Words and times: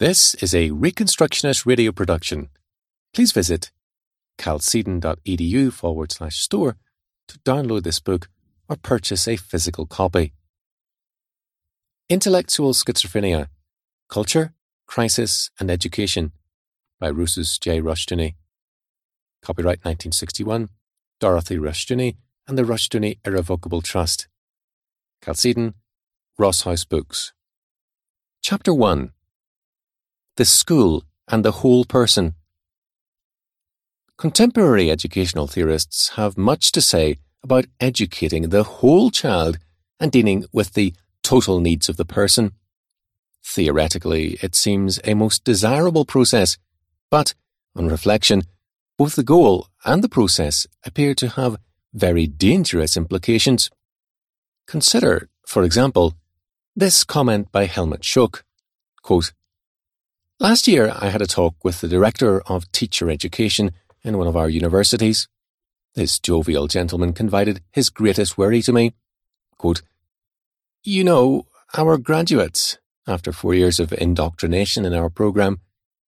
This 0.00 0.36
is 0.36 0.54
a 0.54 0.70
Reconstructionist 0.70 1.66
radio 1.66 1.90
production. 1.90 2.50
Please 3.12 3.32
visit 3.32 3.72
chalcedon.edu 4.40 5.72
forward 5.72 6.12
slash 6.12 6.38
store 6.38 6.76
to 7.26 7.40
download 7.40 7.82
this 7.82 7.98
book 7.98 8.28
or 8.68 8.76
purchase 8.76 9.26
a 9.26 9.34
physical 9.34 9.86
copy. 9.86 10.34
Intellectual 12.08 12.74
Schizophrenia 12.74 13.48
Culture, 14.08 14.54
Crisis, 14.86 15.50
and 15.58 15.68
Education 15.68 16.30
by 17.00 17.10
Rousas 17.10 17.58
J. 17.58 17.80
Rushdoony. 17.80 18.36
Copyright 19.42 19.78
1961, 19.78 20.68
Dorothy 21.18 21.56
Rushdoony 21.56 22.18
and 22.46 22.56
the 22.56 22.62
Rushdoony 22.62 23.18
Irrevocable 23.24 23.82
Trust. 23.82 24.28
Chalcedon, 25.24 25.74
Ross 26.38 26.62
House 26.62 26.84
Books. 26.84 27.32
Chapter 28.40 28.72
1 28.72 29.10
The 30.38 30.44
School 30.44 31.02
and 31.26 31.44
the 31.44 31.50
Whole 31.50 31.84
Person. 31.84 32.36
Contemporary 34.16 34.88
educational 34.88 35.48
theorists 35.48 36.10
have 36.10 36.38
much 36.38 36.70
to 36.70 36.80
say 36.80 37.16
about 37.42 37.66
educating 37.80 38.50
the 38.50 38.62
whole 38.62 39.10
child 39.10 39.58
and 39.98 40.12
dealing 40.12 40.44
with 40.52 40.74
the 40.74 40.94
total 41.24 41.58
needs 41.58 41.88
of 41.88 41.96
the 41.96 42.04
person. 42.04 42.52
Theoretically, 43.44 44.38
it 44.40 44.54
seems 44.54 45.00
a 45.02 45.14
most 45.14 45.42
desirable 45.42 46.04
process, 46.04 46.56
but, 47.10 47.34
on 47.74 47.88
reflection, 47.88 48.44
both 48.96 49.16
the 49.16 49.24
goal 49.24 49.66
and 49.84 50.04
the 50.04 50.08
process 50.08 50.68
appear 50.84 51.16
to 51.16 51.30
have 51.30 51.56
very 51.92 52.28
dangerous 52.28 52.96
implications. 52.96 53.70
Consider, 54.68 55.28
for 55.44 55.64
example, 55.64 56.14
this 56.76 57.02
comment 57.02 57.50
by 57.50 57.66
Helmut 57.66 58.02
Schoeck. 58.02 58.42
Quote, 59.02 59.32
Last 60.40 60.68
year, 60.68 60.92
I 60.96 61.08
had 61.08 61.20
a 61.20 61.26
talk 61.26 61.56
with 61.64 61.80
the 61.80 61.88
Director 61.88 62.40
of 62.42 62.70
Teacher 62.70 63.10
Education 63.10 63.72
in 64.04 64.18
one 64.18 64.28
of 64.28 64.36
our 64.36 64.48
universities. 64.48 65.26
This 65.96 66.20
jovial 66.20 66.68
gentleman 66.68 67.12
confided 67.12 67.60
his 67.72 67.90
greatest 67.90 68.38
worry 68.38 68.62
to 68.62 68.72
me. 68.72 68.92
Quote, 69.56 69.82
you 70.84 71.02
know, 71.02 71.46
our 71.76 71.98
graduates, 71.98 72.78
after 73.04 73.32
four 73.32 73.52
years 73.52 73.80
of 73.80 73.92
indoctrination 73.92 74.84
in 74.84 74.94
our 74.94 75.10
program, 75.10 75.58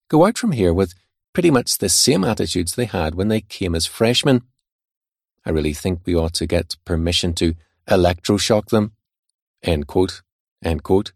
go 0.07 0.25
out 0.25 0.37
from 0.37 0.53
here 0.53 0.73
with 0.73 0.93
pretty 1.33 1.51
much 1.51 1.79
the 1.79 1.89
same 1.89 2.23
attitudes 2.23 2.75
they 2.75 2.85
had 2.85 3.15
when 3.15 3.27
they 3.27 3.41
came 3.41 3.75
as 3.75 3.85
freshmen. 3.85 4.43
I 5.45 5.49
really 5.49 5.73
think 5.73 6.03
we 6.05 6.15
ought 6.15 6.35
to 6.35 6.47
get 6.47 6.77
permission 6.85 7.33
to 7.33 7.55
electroshock 7.85 8.67
them. 8.69 8.93
End 9.61 9.87
quote. 9.87 10.21
End 10.63 10.83
quote. 10.83 11.11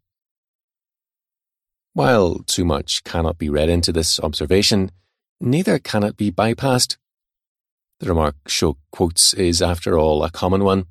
While 1.95 2.39
too 2.39 2.65
much 2.65 3.05
cannot 3.05 3.37
be 3.37 3.49
read 3.49 3.69
into 3.69 3.93
this 3.93 4.19
observation, 4.19 4.91
neither 5.39 5.79
can 5.79 6.03
it 6.03 6.17
be 6.17 6.29
bypassed. 6.29 6.97
The 8.01 8.09
remark 8.09 8.35
Schoeck 8.49 8.75
quotes 8.91 9.33
is, 9.33 9.61
after 9.61 9.97
all, 9.97 10.21
a 10.21 10.29
common 10.29 10.65
one. 10.65 10.87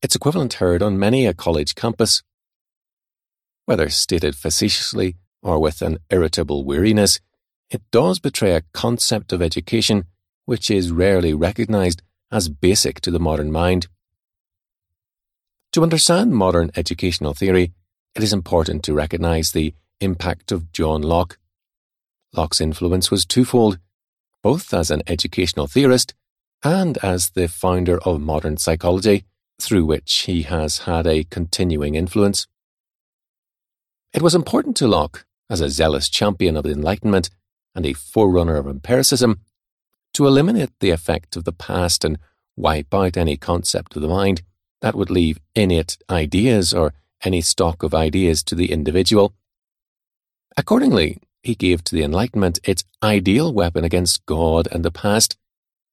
Its 0.00 0.14
equivalent 0.14 0.54
heard 0.54 0.80
on 0.80 0.96
many 0.96 1.26
a 1.26 1.34
college 1.34 1.74
campus. 1.74 2.22
Whether 3.66 3.88
stated 3.88 4.36
facetiously 4.36 5.16
or 5.42 5.58
with 5.58 5.82
an 5.82 5.98
irritable 6.08 6.64
weariness, 6.64 7.18
it 7.68 7.82
does 7.90 8.20
betray 8.20 8.54
a 8.54 8.62
concept 8.72 9.32
of 9.32 9.42
education 9.42 10.04
which 10.44 10.70
is 10.70 10.92
rarely 10.92 11.34
recognized 11.34 12.00
as 12.30 12.48
basic 12.48 13.00
to 13.00 13.10
the 13.10 13.18
modern 13.18 13.50
mind. 13.50 13.88
To 15.72 15.82
understand 15.82 16.30
modern 16.30 16.70
educational 16.76 17.34
theory, 17.34 17.72
it 18.14 18.22
is 18.22 18.32
important 18.32 18.84
to 18.84 18.94
recognize 18.94 19.50
the 19.50 19.74
impact 20.02 20.52
of 20.52 20.72
John 20.72 21.02
Locke. 21.02 21.38
Locke's 22.32 22.60
influence 22.60 23.10
was 23.10 23.24
twofold, 23.24 23.78
both 24.42 24.74
as 24.74 24.90
an 24.90 25.02
educational 25.06 25.66
theorist 25.66 26.14
and 26.62 26.98
as 26.98 27.30
the 27.30 27.48
founder 27.48 27.98
of 28.02 28.20
modern 28.20 28.56
psychology, 28.56 29.24
through 29.60 29.84
which 29.84 30.12
he 30.26 30.42
has 30.42 30.78
had 30.78 31.06
a 31.06 31.24
continuing 31.24 31.94
influence. 31.94 32.46
It 34.12 34.22
was 34.22 34.34
important 34.34 34.76
to 34.76 34.88
Locke, 34.88 35.24
as 35.48 35.60
a 35.60 35.70
zealous 35.70 36.08
champion 36.08 36.56
of 36.56 36.64
the 36.64 36.70
Enlightenment 36.70 37.30
and 37.74 37.86
a 37.86 37.92
forerunner 37.92 38.56
of 38.56 38.66
empiricism, 38.66 39.40
to 40.14 40.26
eliminate 40.26 40.70
the 40.80 40.90
effect 40.90 41.36
of 41.36 41.44
the 41.44 41.52
past 41.52 42.04
and 42.04 42.18
wipe 42.56 42.92
out 42.92 43.16
any 43.16 43.36
concept 43.36 43.96
of 43.96 44.02
the 44.02 44.08
mind 44.08 44.42
that 44.82 44.94
would 44.94 45.10
leave 45.10 45.38
innate 45.54 45.96
ideas 46.10 46.74
or 46.74 46.92
any 47.24 47.40
stock 47.40 47.82
of 47.82 47.94
ideas 47.94 48.42
to 48.42 48.54
the 48.54 48.70
individual. 48.70 49.32
Accordingly, 50.56 51.18
he 51.42 51.54
gave 51.54 51.82
to 51.84 51.94
the 51.94 52.02
Enlightenment 52.02 52.60
its 52.64 52.84
ideal 53.02 53.52
weapon 53.52 53.84
against 53.84 54.24
God 54.26 54.68
and 54.70 54.84
the 54.84 54.90
past, 54.90 55.36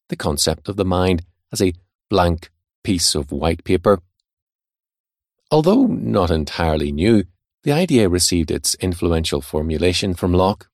the 0.10 0.16
concept 0.16 0.68
of 0.68 0.76
the 0.76 0.86
mind 0.86 1.24
as 1.52 1.62
a 1.62 1.74
blank 2.10 2.52
piece 2.84 3.16
of 3.16 3.32
white 3.32 3.64
paper. 3.64 4.00
Although 5.52 5.86
not 5.86 6.30
entirely 6.30 6.92
new, 6.92 7.24
the 7.64 7.72
idea 7.72 8.08
received 8.08 8.52
its 8.52 8.76
influential 8.76 9.42
formulation 9.42 10.14
from 10.14 10.34
Locke. 10.34 10.70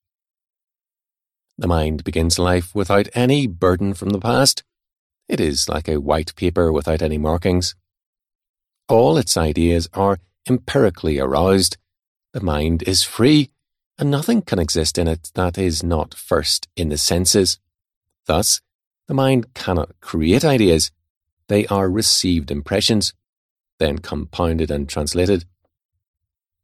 The 1.57 1.67
mind 1.67 2.03
begins 2.03 2.37
life 2.37 2.75
without 2.75 3.07
any 3.13 3.47
burden 3.47 3.93
from 3.93 4.09
the 4.09 4.19
past. 4.19 4.63
It 5.29 5.39
is 5.39 5.69
like 5.69 5.87
a 5.87 6.01
white 6.01 6.35
paper 6.35 6.71
without 6.71 7.01
any 7.01 7.17
markings. 7.17 7.75
All 8.89 9.17
its 9.17 9.37
ideas 9.37 9.87
are 9.93 10.19
empirically 10.47 11.17
aroused. 11.17 11.77
The 12.33 12.41
mind 12.41 12.83
is 12.83 13.03
free, 13.03 13.51
and 13.97 14.11
nothing 14.11 14.41
can 14.41 14.59
exist 14.59 14.97
in 14.97 15.07
it 15.07 15.31
that 15.35 15.57
is 15.57 15.83
not 15.83 16.13
first 16.13 16.67
in 16.75 16.89
the 16.89 16.97
senses. 16.97 17.59
Thus, 18.25 18.61
the 19.07 19.13
mind 19.13 19.53
cannot 19.53 19.99
create 20.01 20.43
ideas. 20.43 20.91
They 21.47 21.65
are 21.67 21.89
received 21.89 22.51
impressions, 22.51 23.13
then 23.79 23.99
compounded 23.99 24.71
and 24.71 24.89
translated. 24.89 25.45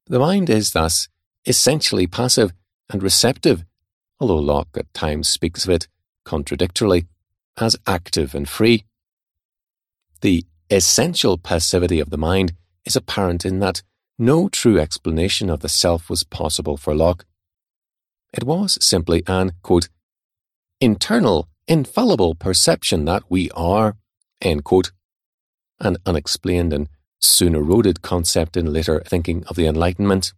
The 0.08 0.20
mind 0.20 0.50
is 0.50 0.72
thus 0.72 1.08
essentially 1.46 2.08
passive 2.08 2.52
and 2.90 3.02
receptive, 3.02 3.64
although 4.20 4.38
Locke 4.38 4.76
at 4.76 4.94
times 4.94 5.30
speaks 5.30 5.64
of 5.64 5.70
it, 5.70 5.88
contradictorily, 6.26 7.06
as 7.58 7.78
active 7.88 8.36
and 8.36 8.48
free. 8.48 8.86
The 10.22 10.46
essential 10.70 11.38
passivity 11.38 12.00
of 12.00 12.10
the 12.10 12.18
mind 12.18 12.54
is 12.86 12.96
apparent 12.96 13.46
in 13.46 13.60
that 13.60 13.84
no 14.22 14.48
true 14.48 14.80
explanation 14.80 15.50
of 15.50 15.62
the 15.62 15.68
self 15.68 16.08
was 16.08 16.24
possible 16.24 16.78
for 16.78 16.94
Locke. 16.94 17.26
It 18.32 18.44
was 18.44 18.78
simply 18.80 19.24
an, 19.26 19.54
quote, 19.64 19.90
internal, 20.80 21.50
infallible 21.68 22.36
perception 22.36 23.06
that 23.06 23.24
we 23.30 23.50
are, 23.52 23.98
end 24.40 24.64
quote, 24.64 24.92
an 25.80 25.98
unexplained 26.06 26.72
and 26.72 26.88
soon 27.20 27.56
eroded 27.56 28.04
concept 28.04 28.56
in 28.56 28.72
later 28.72 29.02
thinking 29.08 29.44
of 29.46 29.56
the 29.56 29.66
Enlightenment. 29.66 30.34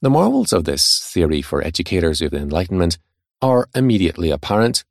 The 0.00 0.10
morals 0.10 0.52
of 0.52 0.64
this 0.64 1.00
theory 1.00 1.42
for 1.42 1.60
educators 1.62 2.22
of 2.22 2.30
the 2.30 2.38
Enlightenment 2.38 2.98
are 3.40 3.68
immediately 3.74 4.30
apparent. 4.30 4.84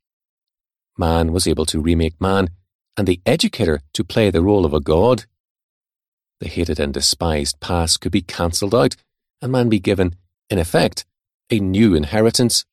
Man 0.98 1.32
was 1.32 1.46
able 1.46 1.64
to 1.66 1.80
remake 1.80 2.20
man 2.20 2.50
and 2.94 3.08
the 3.08 3.22
educator 3.24 3.80
to 3.94 4.04
play 4.04 4.28
the 4.28 4.42
role 4.42 4.66
of 4.66 4.74
a 4.74 4.80
god. 4.80 5.24
The 6.42 6.48
hated 6.48 6.80
and 6.80 6.92
despised 6.92 7.60
past 7.60 8.00
could 8.00 8.10
be 8.10 8.20
cancelled 8.20 8.74
out, 8.74 8.96
and 9.40 9.52
man 9.52 9.68
be 9.68 9.78
given, 9.78 10.16
in 10.50 10.58
effect, 10.58 11.04
a 11.50 11.60
new 11.60 11.94
inheritance. 11.94 12.64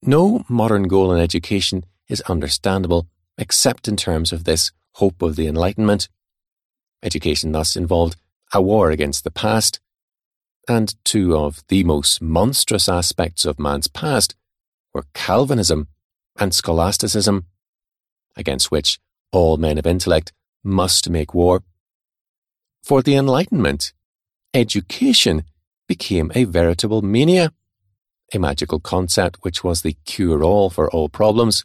No 0.00 0.46
modern 0.48 0.84
goal 0.84 1.12
in 1.12 1.20
education 1.20 1.84
is 2.08 2.22
understandable 2.22 3.06
except 3.36 3.86
in 3.86 3.98
terms 3.98 4.32
of 4.32 4.44
this 4.44 4.72
hope 4.92 5.20
of 5.20 5.36
the 5.36 5.46
Enlightenment. 5.46 6.08
Education 7.02 7.52
thus 7.52 7.76
involved 7.76 8.16
a 8.54 8.62
war 8.62 8.90
against 8.90 9.22
the 9.22 9.30
past, 9.30 9.78
and 10.66 10.94
two 11.04 11.36
of 11.36 11.62
the 11.68 11.84
most 11.84 12.22
monstrous 12.22 12.88
aspects 12.88 13.44
of 13.44 13.58
man's 13.58 13.88
past 13.88 14.34
were 14.94 15.04
Calvinism 15.12 15.86
and 16.38 16.54
scholasticism 16.54 17.44
against 18.36 18.70
which 18.70 18.98
all 19.32 19.58
men 19.58 19.76
of 19.76 19.86
intellect 19.86 20.32
must 20.64 21.10
make 21.10 21.34
war. 21.34 21.62
For 22.82 23.02
the 23.02 23.14
Enlightenment, 23.14 23.92
education 24.54 25.44
became 25.86 26.32
a 26.34 26.44
veritable 26.44 27.02
mania, 27.02 27.52
a 28.32 28.38
magical 28.38 28.80
concept 28.80 29.38
which 29.42 29.62
was 29.62 29.82
the 29.82 29.96
cure 30.04 30.42
all 30.42 30.70
for 30.70 30.90
all 30.90 31.08
problems 31.08 31.64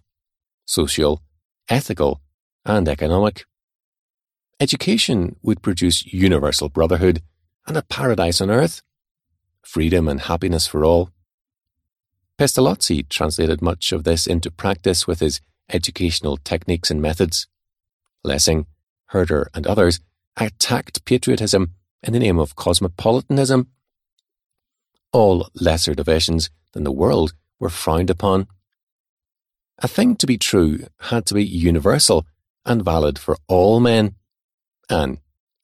social, 0.68 1.22
ethical, 1.70 2.22
and 2.66 2.90
economic. 2.90 3.46
Education 4.60 5.36
would 5.44 5.62
produce 5.62 6.06
universal 6.08 6.70
brotherhood 6.70 7.22
and 7.68 7.78
a 7.78 7.84
paradise 7.84 8.42
on 8.42 8.50
earth, 8.50 8.82
freedom 9.62 10.08
and 10.08 10.22
happiness 10.22 10.66
for 10.66 10.84
all. 10.84 11.12
Pestalozzi 12.40 13.08
translated 13.10 13.62
much 13.62 13.92
of 13.92 14.04
this 14.06 14.26
into 14.26 14.50
practice 14.50 15.06
with 15.06 15.20
his 15.20 15.40
educational 15.72 16.38
techniques 16.38 16.90
and 16.90 17.02
methods. 17.02 17.48
Lessing, 18.24 18.66
Herder, 19.08 19.50
and 19.54 19.68
others 19.68 20.00
attacked 20.38 21.06
patriotism 21.06 21.72
in 22.04 22.14
the 22.14 22.20
name 22.20 22.40
of 22.40 22.56
cosmopolitanism. 22.56 23.68
all 25.16 25.48
lesser 25.56 25.96
divisions 25.96 26.50
than 26.74 26.84
the 26.84 26.92
world 26.92 27.34
were 27.58 27.70
frowned 27.70 28.10
upon. 28.10 28.48
A 29.80 29.88
thing 29.88 30.18
to 30.18 30.28
be 30.28 30.38
true 30.38 30.88
had 31.00 31.26
to 31.28 31.34
be 31.34 31.46
universal 31.46 32.26
and 32.66 32.84
valid 32.84 33.18
for 33.18 33.38
all 33.48 33.80
men. 33.80 34.16
An 34.90 35.20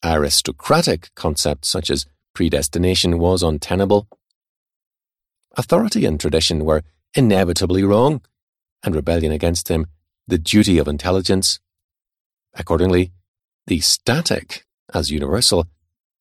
aristocratic 0.05 1.13
concept 1.15 1.65
such 1.65 1.89
as 1.89 2.05
predestination 2.33 3.19
was 3.19 3.43
untenable. 3.43 4.07
Authority 5.57 6.05
and 6.05 6.17
tradition 6.17 6.63
were 6.63 6.83
inevitably 7.13 7.83
wrong, 7.83 8.21
and 8.83 8.95
rebellion 8.95 9.33
against 9.33 9.67
them 9.67 9.85
the 10.27 10.37
duty 10.37 10.77
of 10.77 10.87
intelligence. 10.87 11.59
Accordingly, 12.53 13.11
the 13.71 13.79
static 13.79 14.65
as 14.93 15.11
universal 15.11 15.65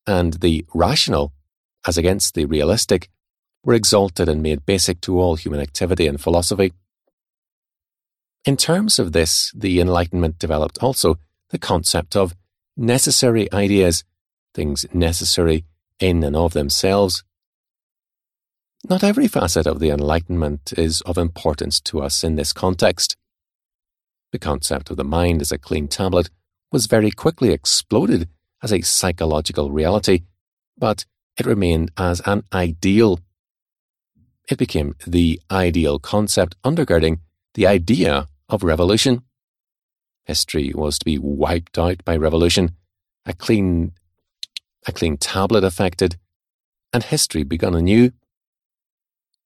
and 0.07 0.35
the 0.35 0.65
rational 0.73 1.33
as 1.85 1.97
against 1.97 2.33
the 2.33 2.45
realistic 2.45 3.09
were 3.65 3.73
exalted 3.73 4.29
and 4.29 4.41
made 4.41 4.65
basic 4.65 5.01
to 5.01 5.19
all 5.19 5.35
human 5.35 5.59
activity 5.59 6.07
and 6.07 6.21
philosophy. 6.21 6.71
In 8.45 8.55
terms 8.55 8.99
of 8.99 9.11
this, 9.11 9.51
the 9.53 9.81
Enlightenment 9.81 10.39
developed 10.39 10.81
also 10.81 11.19
the 11.49 11.59
concept 11.59 12.15
of 12.15 12.33
necessary 12.77 13.51
ideas, 13.51 14.05
things 14.53 14.85
necessary 14.93 15.65
in 15.99 16.23
and 16.23 16.37
of 16.37 16.53
themselves. 16.53 17.21
Not 18.89 19.03
every 19.03 19.27
facet 19.27 19.67
of 19.67 19.81
the 19.81 19.89
Enlightenment 19.89 20.71
is 20.77 21.01
of 21.01 21.17
importance 21.17 21.81
to 21.81 22.01
us 22.01 22.23
in 22.23 22.37
this 22.37 22.53
context. 22.53 23.17
The 24.31 24.39
concept 24.39 24.89
of 24.89 24.95
the 24.95 25.03
mind 25.03 25.41
as 25.41 25.51
a 25.51 25.57
clean 25.57 25.89
tablet 25.89 26.29
was 26.71 26.85
very 26.85 27.11
quickly 27.11 27.51
exploded 27.51 28.29
as 28.63 28.71
a 28.71 28.81
psychological 28.81 29.71
reality, 29.71 30.21
but 30.77 31.05
it 31.37 31.45
remained 31.45 31.91
as 31.97 32.21
an 32.25 32.43
ideal. 32.53 33.19
It 34.49 34.57
became 34.57 34.95
the 35.05 35.41
ideal 35.49 35.99
concept 35.99 36.55
undergirding 36.63 37.19
the 37.53 37.67
idea 37.67 38.27
of 38.49 38.63
revolution. 38.63 39.23
History 40.25 40.71
was 40.73 40.99
to 40.99 41.05
be 41.05 41.17
wiped 41.17 41.77
out 41.77 42.03
by 42.05 42.15
revolution, 42.15 42.75
a 43.25 43.33
clean, 43.33 43.93
a 44.87 44.91
clean 44.91 45.17
tablet 45.17 45.63
affected, 45.63 46.17
and 46.93 47.03
history 47.03 47.43
begun 47.43 47.75
anew. 47.75 48.11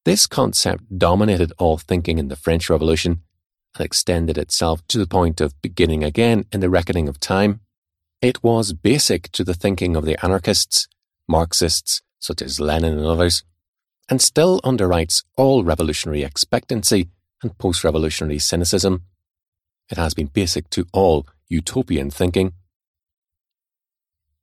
This 0.04 0.27
concept 0.27 1.00
dominated 1.00 1.51
all 1.57 1.77
thinking 1.77 2.19
in 2.19 2.27
the 2.27 2.36
French 2.36 2.69
Revolution 2.69 3.22
extended 3.80 4.38
itself 4.38 4.86
to 4.88 4.98
the 4.98 5.07
point 5.07 5.42
of 5.42 5.60
beginning 5.62 6.04
again 6.04 6.45
in 6.51 6.60
the 6.60 6.69
reckoning 6.69 7.07
of 7.07 7.19
time. 7.19 7.62
It 8.22 8.44
was 8.44 8.74
basic 8.74 9.31
to 9.33 9.44
the 9.44 9.54
thinking 9.54 9.95
of 9.95 10.06
the 10.06 10.18
anarchists, 10.24 10.88
Marxists, 11.27 12.01
such 12.19 12.42
as 12.42 12.60
Lenin 12.60 12.98
and 12.98 13.06
others, 13.06 13.44
and 14.10 14.22
still 14.22 14.62
underwrites 14.62 15.24
all 15.38 15.63
revolutionary 15.63 16.24
expectancy 16.24 17.10
and 17.42 17.57
post 17.57 17.83
revolutionary 17.83 18.39
cynicism. 18.39 19.04
It 19.89 19.98
has 19.98 20.13
been 20.13 20.27
basic 20.27 20.69
to 20.72 20.86
all 20.94 21.27
utopian 21.48 22.10
thinking. 22.10 22.54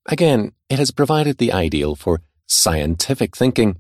Again, 0.06 0.52
it 0.69 0.79
has 0.79 0.90
provided 0.90 1.38
the 1.38 1.52
ideal 1.52 1.94
for 1.94 2.23
scientific 2.46 3.37
thinking. 3.37 3.79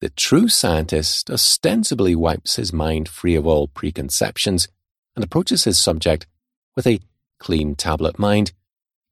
The 0.00 0.10
true 0.10 0.48
scientist 0.48 1.30
ostensibly 1.30 2.14
wipes 2.14 2.56
his 2.56 2.72
mind 2.72 3.06
free 3.06 3.34
of 3.34 3.46
all 3.46 3.68
preconceptions 3.68 4.66
and 5.14 5.22
approaches 5.22 5.64
his 5.64 5.78
subject 5.78 6.26
with 6.74 6.86
a 6.86 7.00
clean 7.38 7.74
tablet 7.74 8.18
mind, 8.18 8.52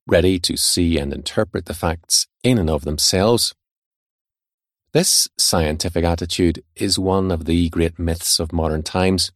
ready 0.06 0.38
to 0.38 0.56
see 0.56 0.98
and 0.98 1.12
interpret 1.12 1.66
the 1.66 1.74
facts 1.74 2.26
in 2.42 2.56
and 2.56 2.70
of 2.70 2.84
themselves. 2.84 3.54
This 4.92 5.28
scientific 5.36 6.04
attitude 6.04 6.64
is 6.74 6.98
one 6.98 7.30
of 7.30 7.44
the 7.44 7.68
great 7.68 7.98
myths 7.98 8.40
of 8.40 8.54
modern 8.54 8.82
times. 8.82 9.30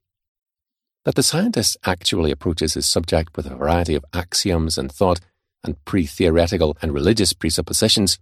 That 1.04 1.16
the 1.16 1.22
scientist 1.22 1.76
actually 1.84 2.30
approaches 2.30 2.74
his 2.74 2.88
subject 2.88 3.36
with 3.36 3.44
a 3.44 3.54
variety 3.54 3.94
of 3.94 4.06
axioms 4.14 4.78
and 4.78 4.90
thought 4.90 5.20
and 5.62 5.82
pre 5.84 6.06
theoretical 6.06 6.78
and 6.80 6.94
religious 6.94 7.34
presuppositions, 7.34 8.18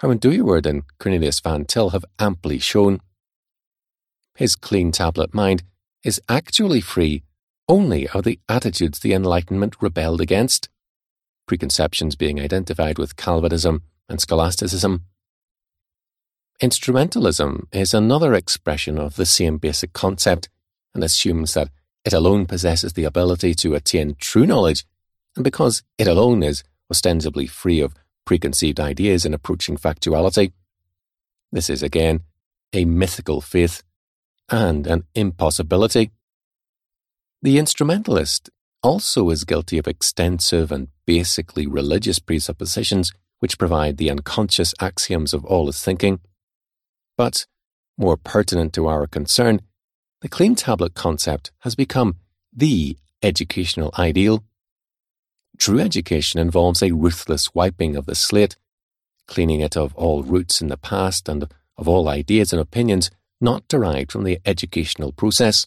Herman 0.00 0.18
Dooyeweerd 0.18 0.66
and 0.66 0.82
Cornelius 0.98 1.40
Van 1.40 1.64
Til 1.64 1.90
have 1.90 2.04
amply 2.18 2.58
shown. 2.58 3.00
His 4.34 4.56
clean 4.56 4.92
tablet 4.92 5.34
mind 5.34 5.62
is 6.02 6.20
actually 6.28 6.80
free 6.80 7.22
only 7.68 8.08
of 8.08 8.24
the 8.24 8.40
attitudes 8.48 8.98
the 8.98 9.12
Enlightenment 9.12 9.76
rebelled 9.80 10.20
against, 10.20 10.68
preconceptions 11.46 12.16
being 12.16 12.40
identified 12.40 12.98
with 12.98 13.16
Calvinism 13.16 13.82
and 14.08 14.20
scholasticism 14.20 15.04
Instrumentalism 16.60 17.64
is 17.72 17.94
another 17.94 18.34
expression 18.34 18.98
of 18.98 19.16
the 19.16 19.24
same 19.24 19.56
basic 19.56 19.94
concept 19.94 20.50
and 20.94 21.02
assumes 21.02 21.54
that 21.54 21.70
it 22.04 22.12
alone 22.12 22.44
possesses 22.44 22.92
the 22.92 23.04
ability 23.04 23.54
to 23.54 23.74
attain 23.74 24.14
true 24.20 24.44
knowledge, 24.44 24.84
and 25.36 25.42
because 25.42 25.82
it 25.96 26.06
alone 26.06 26.42
is 26.42 26.62
ostensibly 26.90 27.46
free 27.46 27.80
of 27.80 27.94
preconceived 28.30 28.78
ideas 28.78 29.26
in 29.26 29.34
approaching 29.34 29.76
factuality. 29.76 30.52
This 31.50 31.68
is 31.68 31.82
again 31.82 32.20
a 32.72 32.84
mythical 32.84 33.40
faith 33.40 33.82
and 34.48 34.86
an 34.86 35.02
impossibility. 35.16 36.12
The 37.42 37.58
instrumentalist 37.58 38.48
also 38.84 39.30
is 39.30 39.42
guilty 39.42 39.78
of 39.78 39.88
extensive 39.88 40.70
and 40.70 40.86
basically 41.06 41.66
religious 41.66 42.20
presuppositions 42.20 43.12
which 43.40 43.58
provide 43.58 43.96
the 43.96 44.12
unconscious 44.12 44.74
axioms 44.78 45.34
of 45.34 45.44
all 45.44 45.66
his 45.66 45.82
thinking. 45.82 46.20
But, 47.16 47.46
more 47.98 48.16
pertinent 48.16 48.72
to 48.74 48.86
our 48.86 49.08
concern, 49.08 49.60
the 50.20 50.28
clean 50.28 50.54
tablet 50.54 50.94
concept 50.94 51.50
has 51.62 51.74
become 51.74 52.14
the 52.52 52.96
educational 53.24 53.90
ideal. 53.98 54.44
True 55.60 55.78
education 55.78 56.40
involves 56.40 56.82
a 56.82 56.92
ruthless 56.92 57.54
wiping 57.54 57.94
of 57.94 58.06
the 58.06 58.14
slate, 58.14 58.56
cleaning 59.26 59.60
it 59.60 59.76
of 59.76 59.94
all 59.94 60.22
roots 60.22 60.62
in 60.62 60.68
the 60.68 60.78
past 60.78 61.28
and 61.28 61.46
of 61.76 61.86
all 61.86 62.08
ideas 62.08 62.52
and 62.52 62.60
opinions 62.60 63.10
not 63.42 63.68
derived 63.68 64.10
from 64.10 64.24
the 64.24 64.38
educational 64.46 65.12
process. 65.12 65.66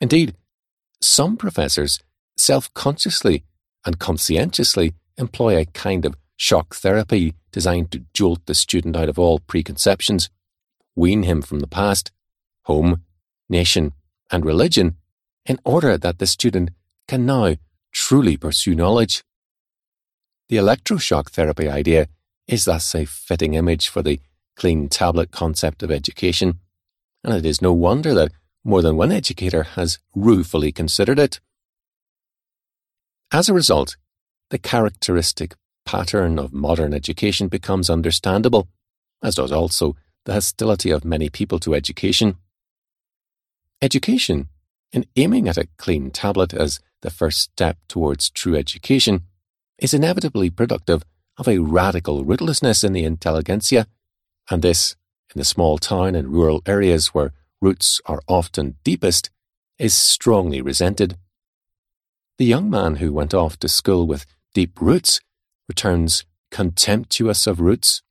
Indeed, 0.00 0.34
some 1.02 1.36
professors 1.36 2.00
self 2.38 2.72
consciously 2.72 3.44
and 3.84 3.98
conscientiously 3.98 4.94
employ 5.18 5.58
a 5.58 5.66
kind 5.66 6.06
of 6.06 6.16
shock 6.36 6.74
therapy 6.74 7.34
designed 7.52 7.90
to 7.92 8.04
jolt 8.14 8.44
the 8.46 8.54
student 8.54 8.96
out 8.96 9.10
of 9.10 9.18
all 9.18 9.38
preconceptions 9.38 10.30
wean 10.96 11.24
him 11.24 11.42
from 11.42 11.60
the 11.60 11.66
past, 11.66 12.10
home, 12.62 13.02
nation, 13.50 13.92
and 14.32 14.46
religion 14.46 14.96
in 15.44 15.58
order 15.64 15.96
that 15.98 16.18
the 16.18 16.26
student 16.26 16.70
can 17.06 17.26
now 17.26 17.54
truly 17.92 18.36
pursue 18.36 18.74
knowledge. 18.74 19.22
The 20.48 20.56
electroshock 20.56 21.30
therapy 21.30 21.68
idea 21.68 22.08
is 22.46 22.66
thus 22.66 22.94
a 22.94 23.04
fitting 23.04 23.54
image 23.54 23.88
for 23.88 24.02
the 24.02 24.20
clean 24.54 24.88
tablet 24.88 25.32
concept 25.32 25.82
of 25.82 25.90
education, 25.90 26.60
and 27.24 27.34
it 27.34 27.44
is 27.44 27.60
no 27.60 27.72
wonder 27.72 28.14
that 28.14 28.32
more 28.62 28.80
than 28.80 28.96
one 28.96 29.10
educator 29.10 29.64
has 29.64 29.98
ruefully 30.14 30.70
considered 30.70 31.18
it. 31.18 31.40
As 33.32 33.48
a 33.48 33.54
result, 33.54 33.96
the 34.50 34.58
characteristic 34.58 35.54
pattern 35.84 36.38
of 36.38 36.52
modern 36.52 36.94
education 36.94 37.48
becomes 37.48 37.90
understandable, 37.90 38.68
as 39.22 39.34
does 39.34 39.50
also 39.50 39.96
the 40.24 40.32
hostility 40.32 40.90
of 40.90 41.04
many 41.04 41.28
people 41.28 41.58
to 41.60 41.74
education. 41.74 42.36
Education, 43.82 44.48
in 44.92 45.06
aiming 45.16 45.48
at 45.48 45.58
a 45.58 45.68
clean 45.76 46.10
tablet 46.10 46.54
as 46.54 46.80
the 47.02 47.10
first 47.10 47.40
step 47.40 47.78
towards 47.88 48.30
true 48.30 48.56
education, 48.56 49.22
is 49.78 49.94
inevitably 49.94 50.50
productive 50.50 51.02
of 51.36 51.48
a 51.48 51.58
radical 51.58 52.24
rootlessness 52.24 52.82
in 52.82 52.92
the 52.92 53.04
intelligentsia, 53.04 53.86
and 54.50 54.62
this, 54.62 54.96
in 55.34 55.38
the 55.38 55.44
small 55.44 55.78
town 55.78 56.14
and 56.14 56.28
rural 56.28 56.62
areas 56.66 57.08
where 57.08 57.32
roots 57.60 58.00
are 58.06 58.22
often 58.28 58.76
deepest, 58.84 59.30
is 59.78 59.94
strongly 59.94 60.60
resented. 60.62 61.16
The 62.38 62.46
young 62.46 62.70
man 62.70 62.96
who 62.96 63.12
went 63.12 63.34
off 63.34 63.58
to 63.58 63.68
school 63.68 64.06
with 64.06 64.26
deep 64.54 64.80
roots 64.80 65.20
returns 65.68 66.24
contemptuous 66.50 67.46
of 67.46 67.60
roots. 67.60 68.02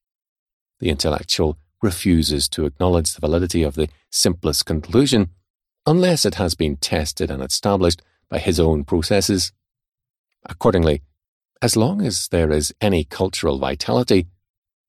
The 0.79 0.89
intellectual 0.89 1.57
refuses 1.81 2.47
to 2.49 2.65
acknowledge 2.65 3.13
the 3.13 3.21
validity 3.21 3.63
of 3.63 3.75
the 3.75 3.89
simplest 4.09 4.65
conclusion 4.65 5.29
unless 5.85 6.25
it 6.25 6.35
has 6.35 6.55
been 6.55 6.77
tested 6.77 7.29
and 7.29 7.43
established 7.43 8.01
by 8.29 8.39
his 8.39 8.59
own 8.59 8.83
processes. 8.83 9.51
Accordingly, 10.43 11.01
as 11.61 11.75
long 11.75 12.01
as 12.01 12.27
there 12.27 12.51
is 12.51 12.73
any 12.81 13.03
cultural 13.03 13.57
vitality, 13.57 14.27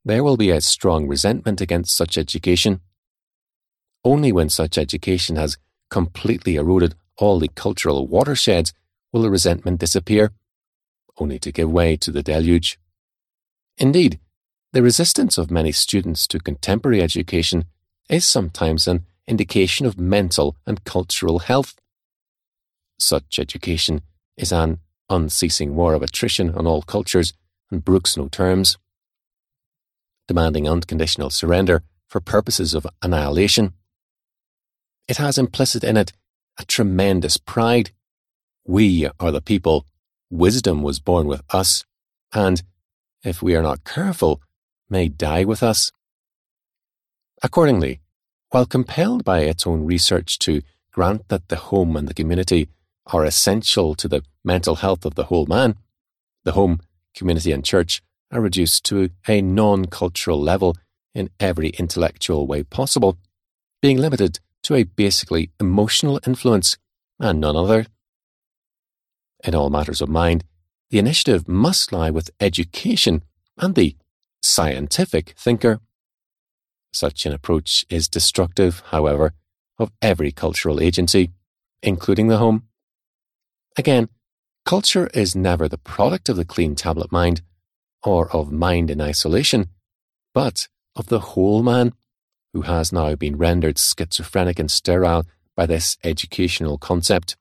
there 0.04 0.23
will 0.23 0.37
be 0.37 0.50
a 0.50 0.61
strong 0.61 1.08
resentment 1.08 1.61
against 1.61 1.96
such 1.96 2.16
education. 2.16 2.80
Only 4.04 4.32
when 4.32 4.49
such 4.49 4.78
education 4.78 5.37
has 5.37 5.58
completely 5.90 6.56
eroded 6.56 6.94
all 7.18 7.38
the 7.38 7.49
cultural 7.49 8.06
watersheds 8.06 8.73
will 9.12 9.23
the 9.23 9.30
resentment 9.30 9.80
disappear, 9.80 10.32
only 11.18 11.38
to 11.38 11.52
give 11.52 11.70
way 11.70 11.96
to 11.96 12.11
the 12.12 12.23
deluge. 12.23 12.78
Indeed, 13.78 14.20
the 14.73 14.82
resistance 14.82 15.38
of 15.38 15.50
many 15.50 15.73
students 15.73 16.26
to 16.28 16.38
contemporary 16.38 17.02
education 17.02 17.64
is 18.08 18.26
sometimes 18.26 18.87
an 18.87 19.06
indication 19.26 19.87
of 19.87 19.99
mental 19.99 20.56
and 20.66 20.85
cultural 20.85 21.40
health. 21.40 21.75
Such 22.99 23.38
education 23.38 24.02
is 24.37 24.52
an 24.52 24.80
unceasing 25.08 25.75
war 25.75 25.94
of 25.94 26.02
attrition 26.02 26.54
on 26.54 26.66
all 26.66 26.82
cultures 26.82 27.32
and 27.70 27.84
brooks 27.84 28.16
no 28.16 28.28
terms, 28.28 28.78
demanding 30.28 30.68
unconditional 30.68 31.30
surrender 31.30 31.82
for 32.08 32.20
purposes 32.20 32.75
of 32.75 32.86
annihilation. 33.02 33.72
It 35.08 35.18
has 35.18 35.38
implicit 35.38 35.84
in 35.84 35.96
it 35.96 36.12
a 36.58 36.64
tremendous 36.64 37.36
pride. 37.36 37.90
We 38.64 39.08
are 39.20 39.30
the 39.30 39.40
people. 39.40 39.86
Wisdom 40.30 40.82
was 40.82 40.98
born 40.98 41.26
with 41.26 41.42
us, 41.50 41.84
and, 42.32 42.62
if 43.22 43.42
we 43.42 43.54
are 43.54 43.62
not 43.62 43.84
careful, 43.84 44.40
may 44.88 45.08
die 45.08 45.44
with 45.44 45.62
us. 45.62 45.92
Accordingly, 47.42 48.00
while 48.50 48.66
compelled 48.66 49.25
by 49.25 49.40
its 49.40 49.66
own 49.66 49.84
research 49.84 50.38
to 50.40 50.62
grant 50.92 51.28
that 51.28 51.48
the 51.48 51.56
home 51.56 51.96
and 51.96 52.08
the 52.08 52.14
community 52.14 52.68
are 53.06 53.25
essential 53.25 53.94
to 53.94 54.08
the 54.08 54.22
mental 54.44 54.76
health 54.76 55.04
of 55.04 55.14
the 55.14 55.25
whole 55.25 55.46
man, 55.46 55.76
the 56.44 56.52
home, 56.52 56.80
community, 57.14 57.52
and 57.52 57.64
church 57.64 58.02
are 58.30 58.40
reduced 58.40 58.84
to 58.84 59.10
a 59.28 59.40
non 59.40 59.86
cultural 59.86 60.40
level 60.40 60.76
in 61.14 61.30
every 61.40 61.70
intellectual 61.70 62.46
way 62.46 62.62
possible, 62.62 63.16
being 63.80 63.98
limited 63.98 64.40
to 64.62 64.75
a 64.75 64.82
basically 64.82 65.50
emotional 65.60 66.20
influence 66.26 66.76
and 67.18 67.40
none 67.40 67.56
other. 67.56 67.86
In 69.44 69.54
all 69.54 69.70
matters 69.70 70.00
of 70.00 70.08
mind, 70.08 70.44
the 70.90 70.98
initiative 70.98 71.48
must 71.48 71.92
lie 71.92 72.10
with 72.10 72.30
education 72.40 73.22
and 73.58 73.75
the 73.75 73.96
scientific 74.42 75.34
thinker. 75.36 75.80
Such 76.92 77.26
an 77.26 77.32
approach 77.32 77.84
is 77.88 78.08
destructive, 78.08 78.82
however, 78.86 79.34
of 79.78 79.90
every 80.00 80.32
cultural 80.32 80.80
agency, 80.80 81.30
including 81.82 82.28
the 82.28 82.38
home. 82.38 82.68
Again, 83.76 84.09
culture 84.64 85.09
is 85.12 85.37
never 85.37 85.68
the 85.68 85.78
product 85.78 86.28
of 86.28 86.37
the 86.37 86.45
clean 86.45 86.75
tablet 86.75 87.12
mind 87.12 87.42
or 88.02 88.30
of 88.35 88.50
mind 88.50 88.90
in 88.90 89.00
isolation, 89.00 89.68
but 90.33 90.68
of 90.95 91.06
the 91.06 91.21
whole 91.21 91.62
man, 91.62 91.92
who 92.52 92.62
has 92.62 92.90
now 92.92 93.14
been 93.14 93.37
rendered 93.37 93.78
schizophrenic 93.78 94.59
and 94.59 94.71
sterile 94.71 95.26
by 95.54 95.66
this 95.66 95.99
educational 96.02 96.78
concept. 96.78 97.37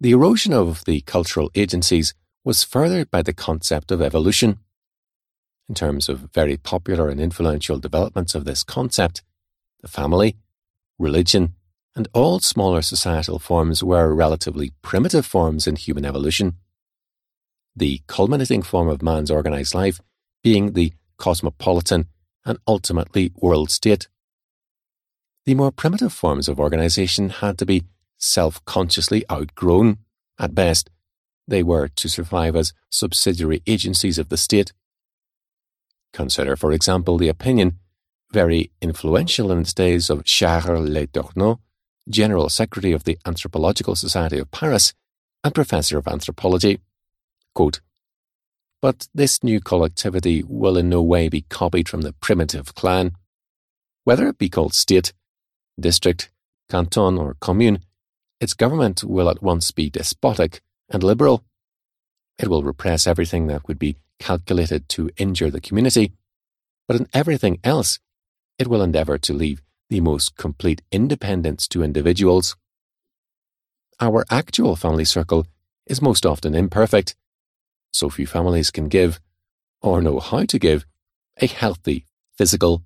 The 0.00 0.12
erosion 0.12 0.52
of 0.52 0.84
the 0.86 1.02
cultural 1.02 1.50
agencies 1.54 2.14
was 2.42 2.64
furthered 2.64 3.10
by 3.10 3.22
the 3.22 3.32
concept 3.32 3.90
of 3.90 4.00
evolution. 4.00 4.58
In 5.68 5.74
terms 5.74 6.08
of 6.08 6.30
very 6.32 6.56
popular 6.56 7.08
and 7.08 7.20
influential 7.20 7.78
developments 7.78 8.34
of 8.34 8.44
this 8.44 8.62
concept, 8.62 9.22
the 9.80 9.88
family, 9.88 10.36
religion, 10.98 11.54
and 11.96 12.08
all 12.12 12.40
smaller 12.40 12.82
societal 12.82 13.38
forms 13.38 13.82
were 13.82 14.14
relatively 14.14 14.72
primitive 14.82 15.24
forms 15.24 15.66
in 15.66 15.76
human 15.76 16.04
evolution. 16.04 16.54
The 17.76 18.02
culminating 18.06 18.62
form 18.62 18.88
of 18.88 19.02
man's 19.02 19.30
organized 19.30 19.74
life 19.74 20.00
being 20.42 20.72
the 20.72 20.92
cosmopolitan 21.18 22.08
and 22.44 22.58
ultimately 22.66 23.32
world 23.36 23.70
state. 23.70 24.08
The 25.46 25.54
more 25.54 25.70
primitive 25.70 26.12
forms 26.12 26.48
of 26.48 26.58
organization 26.58 27.28
had 27.30 27.58
to 27.58 27.66
be 27.66 27.84
self 28.18 28.64
consciously 28.64 29.24
outgrown. 29.30 29.98
At 30.38 30.54
best, 30.54 30.90
they 31.46 31.62
were 31.62 31.88
to 31.88 32.08
survive 32.08 32.56
as 32.56 32.72
subsidiary 32.90 33.62
agencies 33.66 34.18
of 34.18 34.30
the 34.30 34.36
state. 34.36 34.72
Consider, 36.12 36.56
for 36.56 36.72
example, 36.72 37.18
the 37.18 37.28
opinion, 37.28 37.78
very 38.32 38.70
influential 38.80 39.52
in 39.52 39.60
its 39.60 39.74
days, 39.74 40.10
of 40.10 40.24
Charles 40.24 40.88
Letourneau, 40.88 41.60
General 42.08 42.48
Secretary 42.48 42.92
of 42.92 43.04
the 43.04 43.18
Anthropological 43.26 43.94
Society 43.94 44.38
of 44.38 44.50
Paris 44.50 44.94
and 45.42 45.54
Professor 45.54 45.98
of 45.98 46.06
Anthropology. 46.06 46.80
Quote, 47.54 47.80
but 48.84 49.08
this 49.14 49.42
new 49.42 49.60
collectivity 49.60 50.42
will 50.46 50.76
in 50.76 50.90
no 50.90 51.00
way 51.00 51.30
be 51.30 51.40
copied 51.48 51.88
from 51.88 52.02
the 52.02 52.12
primitive 52.12 52.74
clan. 52.74 53.12
Whether 54.04 54.28
it 54.28 54.36
be 54.36 54.50
called 54.50 54.74
state, 54.74 55.14
district, 55.80 56.30
canton, 56.68 57.16
or 57.16 57.38
commune, 57.40 57.78
its 58.42 58.52
government 58.52 59.02
will 59.02 59.30
at 59.30 59.42
once 59.42 59.70
be 59.70 59.88
despotic 59.88 60.60
and 60.90 61.02
liberal. 61.02 61.44
It 62.38 62.48
will 62.48 62.62
repress 62.62 63.06
everything 63.06 63.46
that 63.46 63.66
would 63.66 63.78
be 63.78 63.96
calculated 64.18 64.86
to 64.90 65.08
injure 65.16 65.50
the 65.50 65.62
community, 65.62 66.12
but 66.86 66.98
in 66.98 67.08
everything 67.14 67.60
else, 67.64 67.98
it 68.58 68.68
will 68.68 68.82
endeavour 68.82 69.16
to 69.16 69.32
leave 69.32 69.62
the 69.90 70.00
most 70.00 70.36
complete 70.36 70.82
independence 70.90 71.68
to 71.68 71.82
individuals. 71.82 72.56
Our 74.00 74.24
actual 74.30 74.76
family 74.76 75.04
circle 75.04 75.46
is 75.86 76.02
most 76.02 76.26
often 76.26 76.54
imperfect. 76.54 77.14
So 77.92 78.10
few 78.10 78.26
families 78.26 78.70
can 78.70 78.88
give, 78.88 79.20
or 79.80 80.00
know 80.00 80.18
how 80.18 80.44
to 80.44 80.58
give, 80.58 80.84
a 81.40 81.46
healthy 81.46 82.06
physical, 82.36 82.82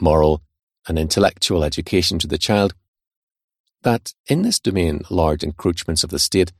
moral, 0.00 0.42
and 0.88 0.98
intellectual 0.98 1.62
education 1.62 2.18
to 2.18 2.26
the 2.26 2.38
child. 2.38 2.74
That 3.82 4.12
in 4.26 4.42
this 4.42 4.58
domain 4.58 5.02
large 5.10 5.42
encroachments 5.42 6.04
of 6.04 6.10
the 6.10 6.18
state, 6.18 6.52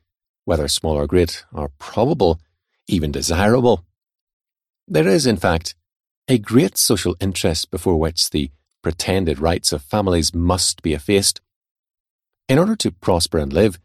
whether 0.45 0.67
small 0.67 0.95
or 0.95 1.07
great, 1.07 1.43
are 1.53 1.71
probable, 1.77 2.39
even 2.87 3.11
desirable. 3.11 3.85
There 4.87 5.07
is, 5.07 5.25
in 5.25 5.37
fact, 5.37 5.75
a 6.27 6.37
great 6.37 6.77
social 6.77 7.15
interest 7.19 7.69
before 7.71 7.99
which 7.99 8.29
the 8.29 8.51
pretended 8.81 9.39
rights 9.39 9.71
of 9.71 9.81
families 9.81 10.33
must 10.33 10.81
be 10.81 10.93
effaced. 10.93 11.41
In 12.47 12.57
order 12.59 12.75
to 12.77 12.91
prosper 12.91 13.37
and 13.37 13.53
live, 13.53 13.79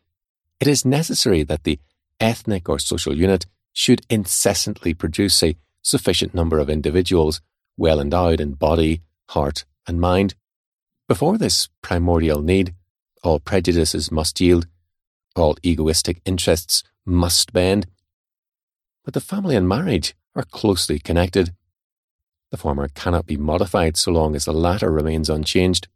it 0.60 0.66
is 0.66 0.84
necessary 0.84 1.42
that 1.44 1.64
the 1.64 1.78
ethnic 2.18 2.68
or 2.68 2.78
social 2.78 3.16
unit 3.16 3.46
should 3.72 4.00
incessantly 4.08 4.94
produce 4.94 5.42
a 5.42 5.56
sufficient 5.82 6.34
number 6.34 6.58
of 6.58 6.70
individuals 6.70 7.40
well 7.76 8.00
endowed 8.00 8.40
in 8.40 8.54
body, 8.54 9.02
heart, 9.30 9.64
and 9.86 10.00
mind. 10.00 10.34
Before 11.08 11.38
this 11.38 11.68
primordial 11.82 12.42
need, 12.42 12.74
all 13.22 13.38
prejudices 13.38 14.10
must 14.10 14.40
yield, 14.40 14.66
all 15.36 15.56
egoistic 15.62 16.20
interests 16.24 16.82
must 17.04 17.52
bend. 17.52 17.86
But 19.04 19.14
the 19.14 19.20
family 19.20 19.54
and 19.54 19.68
marriage 19.68 20.16
are 20.34 20.42
closely 20.42 20.98
connected. 20.98 21.54
The 22.56 22.62
former 22.62 22.88
cannot 22.88 23.26
be 23.26 23.36
modified 23.36 23.98
so 23.98 24.10
long 24.12 24.34
as 24.34 24.46
the 24.46 24.52
latter 24.54 24.90
remains 24.90 25.28
unchanged. 25.28 25.88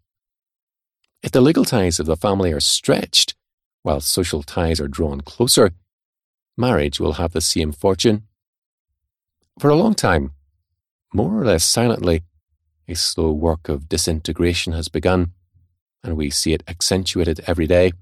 If 1.23 1.33
the 1.33 1.41
legal 1.41 1.65
ties 1.65 1.99
of 1.99 2.05
the 2.05 2.19
family 2.19 2.53
are 2.53 2.61
stretched, 2.61 3.35
while 3.83 4.03
social 4.03 4.43
ties 4.43 4.79
are 4.79 4.87
drawn 4.87 5.23
closer, 5.23 5.73
marriage 6.59 7.01
will 7.01 7.15
have 7.15 7.33
the 7.33 7.41
same 7.41 7.73
fortune. 7.73 8.25
For 9.59 9.71
a 9.71 9.75
long 9.75 9.95
time, 9.95 10.33
more 11.15 11.41
or 11.41 11.47
less 11.47 11.65
silently, 11.65 12.25
a 12.87 12.95
slow 12.95 13.33
work 13.33 13.71
of 13.71 13.89
disintegration 13.89 14.75
has 14.75 14.89
begun, 14.89 15.33
and 16.05 16.15
we 16.15 16.29
see 16.29 16.53
it 16.53 16.63
accentuated 16.69 17.41
every 17.47 17.67
day. 17.67 17.93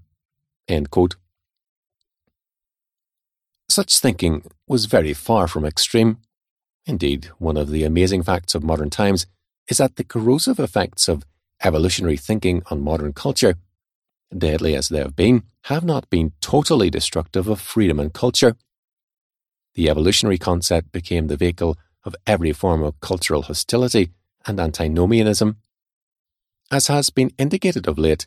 Such 3.68 4.00
thinking 4.00 4.42
was 4.66 4.86
very 4.86 5.14
far 5.14 5.46
from 5.46 5.64
extreme. 5.64 6.18
Indeed, 6.88 7.26
one 7.38 7.58
of 7.58 7.68
the 7.68 7.84
amazing 7.84 8.22
facts 8.22 8.54
of 8.54 8.64
modern 8.64 8.88
times 8.88 9.26
is 9.68 9.76
that 9.76 9.96
the 9.96 10.04
corrosive 10.04 10.58
effects 10.58 11.06
of 11.06 11.26
evolutionary 11.62 12.16
thinking 12.16 12.62
on 12.70 12.80
modern 12.80 13.12
culture, 13.12 13.56
deadly 14.36 14.74
as 14.74 14.88
they 14.88 14.98
have 14.98 15.14
been, 15.14 15.42
have 15.64 15.84
not 15.84 16.08
been 16.08 16.32
totally 16.40 16.88
destructive 16.88 17.46
of 17.46 17.60
freedom 17.60 18.00
and 18.00 18.14
culture. 18.14 18.56
The 19.74 19.90
evolutionary 19.90 20.38
concept 20.38 20.90
became 20.90 21.26
the 21.26 21.36
vehicle 21.36 21.76
of 22.04 22.16
every 22.26 22.54
form 22.54 22.82
of 22.82 22.98
cultural 23.00 23.42
hostility 23.42 24.08
and 24.46 24.58
antinomianism. 24.58 25.58
As 26.70 26.86
has 26.86 27.10
been 27.10 27.32
indicated 27.36 27.86
of 27.86 27.98
late, 27.98 28.26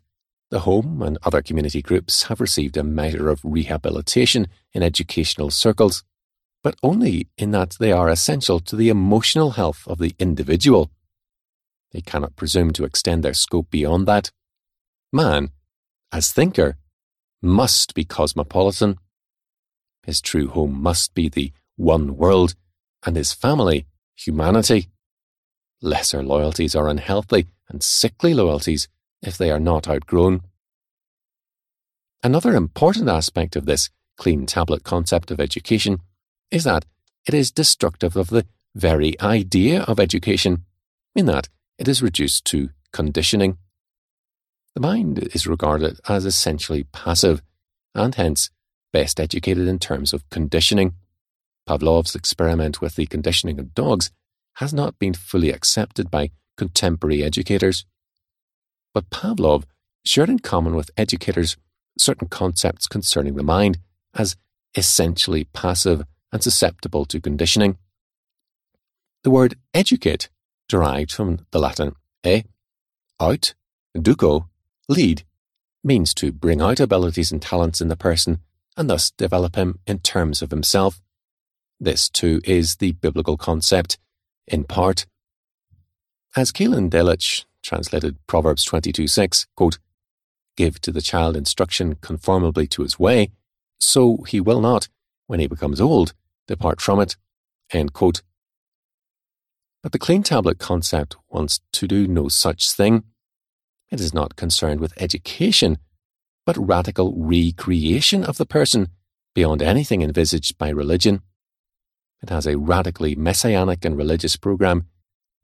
the 0.51 0.59
home 0.59 1.01
and 1.01 1.17
other 1.23 1.41
community 1.41 1.81
groups 1.81 2.23
have 2.23 2.39
received 2.39 2.77
a 2.77 2.83
measure 2.83 3.27
of 3.29 3.41
rehabilitation 3.43 4.45
in 4.71 4.83
educational 4.83 5.49
circles 5.49 6.03
but 6.63 6.75
only 6.83 7.27
in 7.37 7.51
that 7.51 7.77
they 7.79 7.91
are 7.91 8.09
essential 8.09 8.59
to 8.59 8.75
the 8.75 8.89
emotional 8.89 9.51
health 9.51 9.87
of 9.87 9.97
the 9.97 10.13
individual. 10.19 10.91
They 11.91 12.01
cannot 12.01 12.35
presume 12.35 12.71
to 12.73 12.85
extend 12.85 13.23
their 13.23 13.33
scope 13.33 13.69
beyond 13.69 14.07
that. 14.07 14.31
Man, 15.11 15.49
as 16.11 16.31
thinker, 16.31 16.77
must 17.41 17.93
be 17.93 18.05
cosmopolitan. 18.05 18.97
His 20.03 20.21
true 20.21 20.47
home 20.47 20.81
must 20.81 21.13
be 21.13 21.29
the 21.29 21.51
one 21.75 22.15
world, 22.15 22.55
and 23.05 23.15
his 23.15 23.33
family, 23.33 23.87
humanity. 24.15 24.89
Lesser 25.81 26.21
loyalties 26.21 26.75
are 26.75 26.87
unhealthy 26.87 27.47
and 27.67 27.81
sickly 27.81 28.33
loyalties 28.33 28.87
if 29.21 29.37
they 29.37 29.49
are 29.49 29.59
not 29.59 29.87
outgrown. 29.87 30.41
Another 32.23 32.55
important 32.55 33.09
aspect 33.09 33.55
of 33.55 33.65
this 33.65 33.89
clean 34.17 34.45
tablet 34.45 34.83
concept 34.83 35.31
of 35.31 35.39
education 35.39 35.99
is 36.51 36.65
that 36.65 36.85
it 37.27 37.33
is 37.33 37.51
destructive 37.51 38.15
of 38.15 38.27
the 38.27 38.45
very 38.75 39.19
idea 39.21 39.81
of 39.83 39.99
education, 39.99 40.65
in 41.15 41.25
that 41.25 41.49
it 41.77 41.87
is 41.87 42.01
reduced 42.01 42.45
to 42.45 42.69
conditioning. 42.91 43.57
The 44.75 44.81
mind 44.81 45.19
is 45.33 45.47
regarded 45.47 45.99
as 46.07 46.25
essentially 46.25 46.83
passive 46.91 47.41
and 47.93 48.15
hence 48.15 48.49
best 48.93 49.19
educated 49.19 49.67
in 49.67 49.79
terms 49.79 50.13
of 50.13 50.29
conditioning. 50.29 50.93
Pavlov's 51.67 52.15
experiment 52.15 52.81
with 52.81 52.95
the 52.95 53.05
conditioning 53.05 53.59
of 53.59 53.73
dogs 53.73 54.11
has 54.55 54.73
not 54.73 54.99
been 54.99 55.13
fully 55.13 55.51
accepted 55.51 56.11
by 56.11 56.31
contemporary 56.57 57.23
educators. 57.23 57.85
But 58.93 59.09
Pavlov 59.09 59.63
shared 60.05 60.29
in 60.29 60.39
common 60.39 60.75
with 60.75 60.91
educators 60.97 61.57
certain 61.97 62.27
concepts 62.27 62.87
concerning 62.87 63.35
the 63.35 63.43
mind 63.43 63.77
as 64.13 64.35
essentially 64.75 65.45
passive 65.45 66.03
and 66.31 66.43
susceptible 66.43 67.05
to 67.05 67.19
conditioning. 67.19 67.77
The 69.23 69.31
word 69.31 69.55
educate, 69.73 70.29
derived 70.67 71.11
from 71.11 71.45
the 71.51 71.59
Latin 71.59 71.93
e, 72.25 72.43
out, 73.19 73.53
duco, 73.99 74.49
lead, 74.87 75.23
means 75.83 76.13
to 76.15 76.31
bring 76.31 76.61
out 76.61 76.79
abilities 76.79 77.31
and 77.31 77.41
talents 77.41 77.81
in 77.81 77.87
the 77.87 77.95
person 77.95 78.39
and 78.77 78.89
thus 78.89 79.11
develop 79.11 79.55
him 79.55 79.79
in 79.85 79.99
terms 79.99 80.41
of 80.41 80.51
himself. 80.51 81.01
This, 81.79 82.09
too, 82.09 82.41
is 82.43 82.77
the 82.77 82.93
biblical 82.93 83.37
concept, 83.37 83.97
in 84.47 84.63
part. 84.63 85.05
As 86.35 86.51
Keil 86.51 86.75
and 86.75 86.91
Delitzsch 86.91 87.45
translated 87.63 88.17
Proverbs 88.27 88.63
22 88.63 89.07
6, 89.07 89.47
quote, 89.55 89.79
Give 90.55 90.79
to 90.81 90.91
the 90.91 91.01
child 91.01 91.35
instruction 91.35 91.95
conformably 91.95 92.67
to 92.67 92.83
his 92.83 92.99
way, 92.99 93.31
so 93.79 94.17
he 94.27 94.39
will 94.39 94.61
not, 94.61 94.89
when 95.27 95.39
he 95.39 95.47
becomes 95.47 95.81
old, 95.81 96.13
depart 96.51 96.81
from 96.81 96.99
it. 96.99 97.15
But 99.83 99.91
the 99.93 99.99
clean 99.99 100.21
tablet 100.21 100.59
concept 100.59 101.15
wants 101.29 101.61
to 101.71 101.87
do 101.87 102.07
no 102.07 102.27
such 102.27 102.71
thing. 102.71 103.03
It 103.89 103.99
is 103.99 104.13
not 104.13 104.35
concerned 104.35 104.79
with 104.79 105.01
education, 105.01 105.77
but 106.45 106.57
radical 106.57 107.13
recreation 107.17 108.23
of 108.23 108.37
the 108.37 108.45
person 108.45 108.89
beyond 109.33 109.61
anything 109.61 110.01
envisaged 110.01 110.57
by 110.57 110.69
religion. 110.69 111.21
It 112.21 112.29
has 112.29 112.45
a 112.45 112.57
radically 112.57 113.15
messianic 113.15 113.85
and 113.85 113.97
religious 113.97 114.35
program 114.35 114.87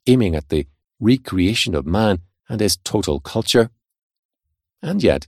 aiming 0.06 0.36
at 0.36 0.50
the 0.50 0.68
recreation 1.00 1.74
of 1.74 1.86
man 1.86 2.20
and 2.50 2.60
his 2.62 2.78
total 2.78 3.20
culture. 3.20 3.70
And 4.82 5.02
yet, 5.02 5.28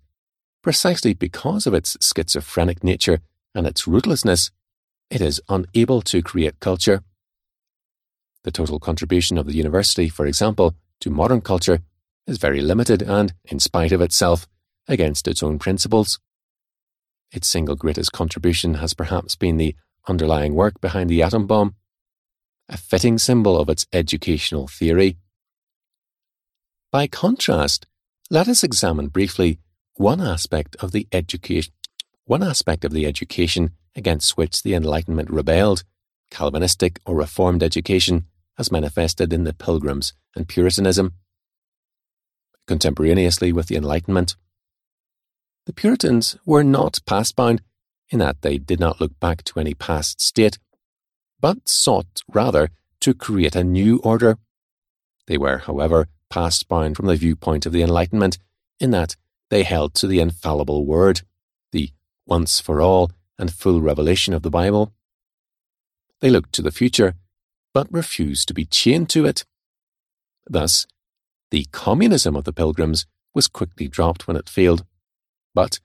precisely 0.61 1.13
because 1.13 1.65
of 1.65 1.73
its 1.73 1.97
schizophrenic 2.01 2.83
nature 2.83 3.21
and 3.55 3.65
its 3.65 3.87
rootlessness, 3.87 4.51
it 5.09 5.21
is 5.21 5.41
unable 5.49 6.01
to 6.03 6.21
create 6.21 6.59
culture. 6.59 7.03
The 8.43 8.51
total 8.51 8.79
contribution 8.79 9.37
of 9.37 9.47
the 9.47 9.55
university, 9.55 10.09
for 10.09 10.25
example, 10.25 10.75
to 11.01 11.09
modern 11.09 11.41
culture 11.41 11.81
is 12.27 12.37
very 12.37 12.61
limited 12.61 13.01
and, 13.01 13.33
in 13.45 13.59
spite 13.59 13.91
of 13.91 14.01
itself, 14.01 14.47
against 14.87 15.27
its 15.27 15.43
own 15.43 15.59
principles. 15.59 16.19
Its 17.31 17.47
single 17.47 17.75
greatest 17.75 18.11
contribution 18.11 18.75
has 18.75 18.93
perhaps 18.93 19.35
been 19.35 19.57
the 19.57 19.75
underlying 20.07 20.53
work 20.55 20.79
behind 20.81 21.09
the 21.09 21.21
atom 21.21 21.47
bomb, 21.47 21.75
a 22.67 22.77
fitting 22.77 23.17
symbol 23.17 23.59
of 23.59 23.69
its 23.69 23.85
educational 23.91 24.67
theory. 24.67 25.17
By 26.91 27.07
contrast, 27.07 27.85
let 28.31 28.47
us 28.47 28.63
examine 28.63 29.07
briefly 29.07 29.59
one 29.95 30.21
aspect 30.21 30.75
of 30.79 30.91
the 30.91 31.07
education 31.11 31.73
one 32.25 32.43
aspect 32.43 32.85
of 32.85 32.93
the 32.93 33.07
education 33.07 33.71
against 33.95 34.37
which 34.37 34.63
the 34.63 34.73
Enlightenment 34.73 35.29
rebelled, 35.29 35.83
Calvinistic 36.31 36.99
or 37.05 37.15
Reformed 37.15 37.63
education, 37.63 38.25
as 38.57 38.71
manifested 38.71 39.33
in 39.33 39.43
the 39.43 39.53
Pilgrims 39.53 40.13
and 40.35 40.47
Puritanism. 40.47 41.13
Contemporaneously 42.67 43.51
with 43.51 43.67
the 43.67 43.75
Enlightenment, 43.75 44.35
the 45.65 45.73
Puritans 45.73 46.37
were 46.45 46.63
not 46.63 46.99
past 47.05 47.35
bound 47.35 47.61
in 48.09 48.19
that 48.19 48.41
they 48.41 48.57
did 48.57 48.79
not 48.79 48.99
look 48.99 49.19
back 49.19 49.43
to 49.43 49.59
any 49.59 49.73
past 49.73 50.19
state, 50.19 50.57
but 51.39 51.69
sought 51.69 52.21
rather 52.27 52.69
to 53.01 53.13
create 53.13 53.55
a 53.55 53.63
new 53.63 53.99
order. 53.99 54.37
They 55.27 55.37
were, 55.37 55.59
however, 55.59 56.07
past 56.29 56.67
bound 56.67 56.97
from 56.97 57.05
the 57.05 57.15
viewpoint 57.15 57.65
of 57.65 57.71
the 57.71 57.83
Enlightenment 57.83 58.37
in 58.79 58.91
that 58.91 59.15
they 59.49 59.63
held 59.63 59.93
to 59.95 60.07
the 60.07 60.19
infallible 60.19 60.85
word, 60.85 61.21
the 61.71 61.91
once 62.25 62.59
for 62.59 62.81
all 62.81 63.11
and 63.39 63.51
full 63.51 63.81
revelation 63.81 64.33
of 64.33 64.43
the 64.43 64.51
Bible. 64.51 64.93
They 66.19 66.29
looked 66.29 66.53
to 66.53 66.61
the 66.61 66.71
future, 66.71 67.15
but 67.73 67.91
refused 67.91 68.47
to 68.49 68.53
be 68.53 68.65
chained 68.65 69.09
to 69.11 69.25
it. 69.25 69.45
Thus, 70.47 70.85
the 71.49 71.65
communism 71.71 72.35
of 72.35 72.43
the 72.43 72.53
Pilgrims 72.53 73.05
was 73.33 73.47
quickly 73.47 73.87
dropped 73.87 74.27
when 74.27 74.37
it 74.37 74.49
failed. 74.49 74.85
But, 75.55 75.79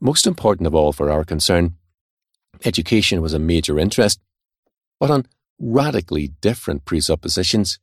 most 0.00 0.26
important 0.26 0.66
of 0.66 0.74
all 0.74 0.92
for 0.92 1.10
our 1.10 1.24
concern, 1.24 1.76
education 2.64 3.22
was 3.22 3.32
a 3.32 3.38
major 3.38 3.78
interest, 3.78 4.20
but 4.98 5.10
on 5.10 5.26
radically 5.58 6.28
different 6.40 6.84
presuppositions. 6.84 7.78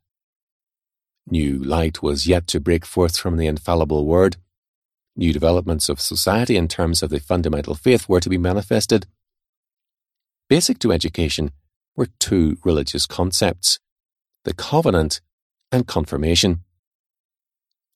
New 1.28 1.58
light 1.58 2.04
was 2.04 2.28
yet 2.28 2.48
to 2.48 2.60
break 2.60 2.86
forth 2.86 3.18
from 3.18 3.38
the 3.38 3.48
infallible 3.48 4.06
word. 4.06 4.38
New 5.16 5.32
developments 5.32 5.88
of 5.88 6.02
society 6.02 6.58
in 6.58 6.68
terms 6.68 7.02
of 7.02 7.10
the 7.10 7.20
fundamental 7.20 7.74
faith 7.74 8.10
were 8.10 8.20
to 8.20 8.30
be 8.30 8.38
manifested. 8.38 9.08
Basic 10.50 10.78
to 10.80 10.92
education 10.92 11.52
were 11.96 12.10
two 12.20 12.58
religious 12.64 13.06
concepts 13.06 13.80
the 14.44 14.54
covenant 14.54 15.22
and 15.72 15.88
confirmation. 15.88 16.60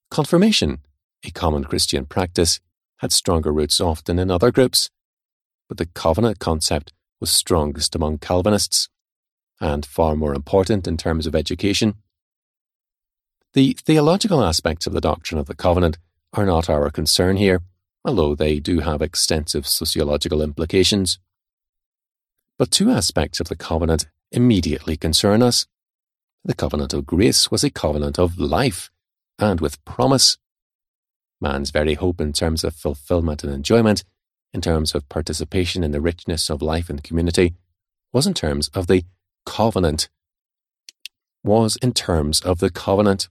Confirmation, 0.09 0.79
a 1.23 1.29
common 1.29 1.63
Christian 1.63 2.05
practice, 2.05 2.59
had 2.97 3.11
stronger 3.11 3.53
roots 3.53 3.79
often 3.79 4.17
in 4.17 4.31
other 4.31 4.51
groups, 4.51 4.89
but 5.67 5.77
the 5.77 5.85
covenant 5.85 6.39
concept 6.39 6.91
was 7.19 7.29
strongest 7.29 7.93
among 7.93 8.17
Calvinists 8.17 8.89
and 9.61 9.85
far 9.85 10.15
more 10.15 10.33
important 10.33 10.87
in 10.87 10.97
terms 10.97 11.27
of 11.27 11.35
education. 11.35 11.95
The 13.53 13.73
theological 13.73 14.43
aspects 14.43 14.87
of 14.87 14.93
the 14.93 15.01
doctrine 15.01 15.39
of 15.39 15.47
the 15.47 15.55
covenant 15.55 15.97
are 16.33 16.45
not 16.45 16.69
our 16.69 16.89
concern 16.89 17.37
here, 17.37 17.61
although 18.05 18.35
they 18.35 18.59
do 18.59 18.79
have 18.79 19.01
extensive 19.01 19.67
sociological 19.67 20.41
implications. 20.41 21.19
But 22.57 22.71
two 22.71 22.91
aspects 22.91 23.39
of 23.39 23.47
the 23.47 23.55
covenant 23.55 24.07
immediately 24.31 24.97
concern 24.97 25.41
us. 25.41 25.65
The 26.43 26.53
covenant 26.53 26.93
of 26.93 27.05
grace 27.05 27.51
was 27.51 27.63
a 27.63 27.69
covenant 27.69 28.19
of 28.19 28.39
life 28.39 28.89
and 29.37 29.59
with 29.59 29.83
promise. 29.85 30.37
Man's 31.41 31.71
very 31.71 31.95
hope 31.95 32.19
in 32.21 32.33
terms 32.33 32.63
of 32.63 32.75
fulfillment 32.75 33.43
and 33.43 33.53
enjoyment, 33.53 34.03
in 34.53 34.61
terms 34.61 34.93
of 34.93 35.07
participation 35.09 35.83
in 35.83 35.91
the 35.91 36.01
richness 36.01 36.49
of 36.49 36.61
life 36.61 36.89
and 36.89 37.03
community, 37.03 37.53
was 38.11 38.27
in 38.27 38.33
terms 38.33 38.67
of 38.69 38.87
the 38.87 39.03
covenant. 39.45 40.09
Was 41.43 41.77
in 41.77 41.93
terms 41.93 42.41
of 42.41 42.59
the 42.59 42.69
covenant. 42.69 43.29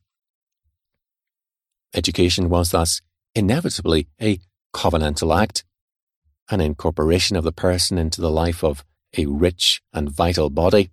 Education 1.95 2.49
was 2.49 2.71
thus 2.71 3.01
inevitably 3.35 4.09
a 4.21 4.41
covenantal 4.75 5.37
act, 5.37 5.65
an 6.51 6.61
incorporation 6.61 7.37
of 7.37 7.45
the 7.45 7.53
person 7.53 7.99
into 7.99 8.21
the 8.21 8.31
life 8.31 8.63
of 8.63 8.85
a 9.17 9.27
rich 9.27 9.83
and 9.93 10.11
vital 10.11 10.51
body, 10.51 10.91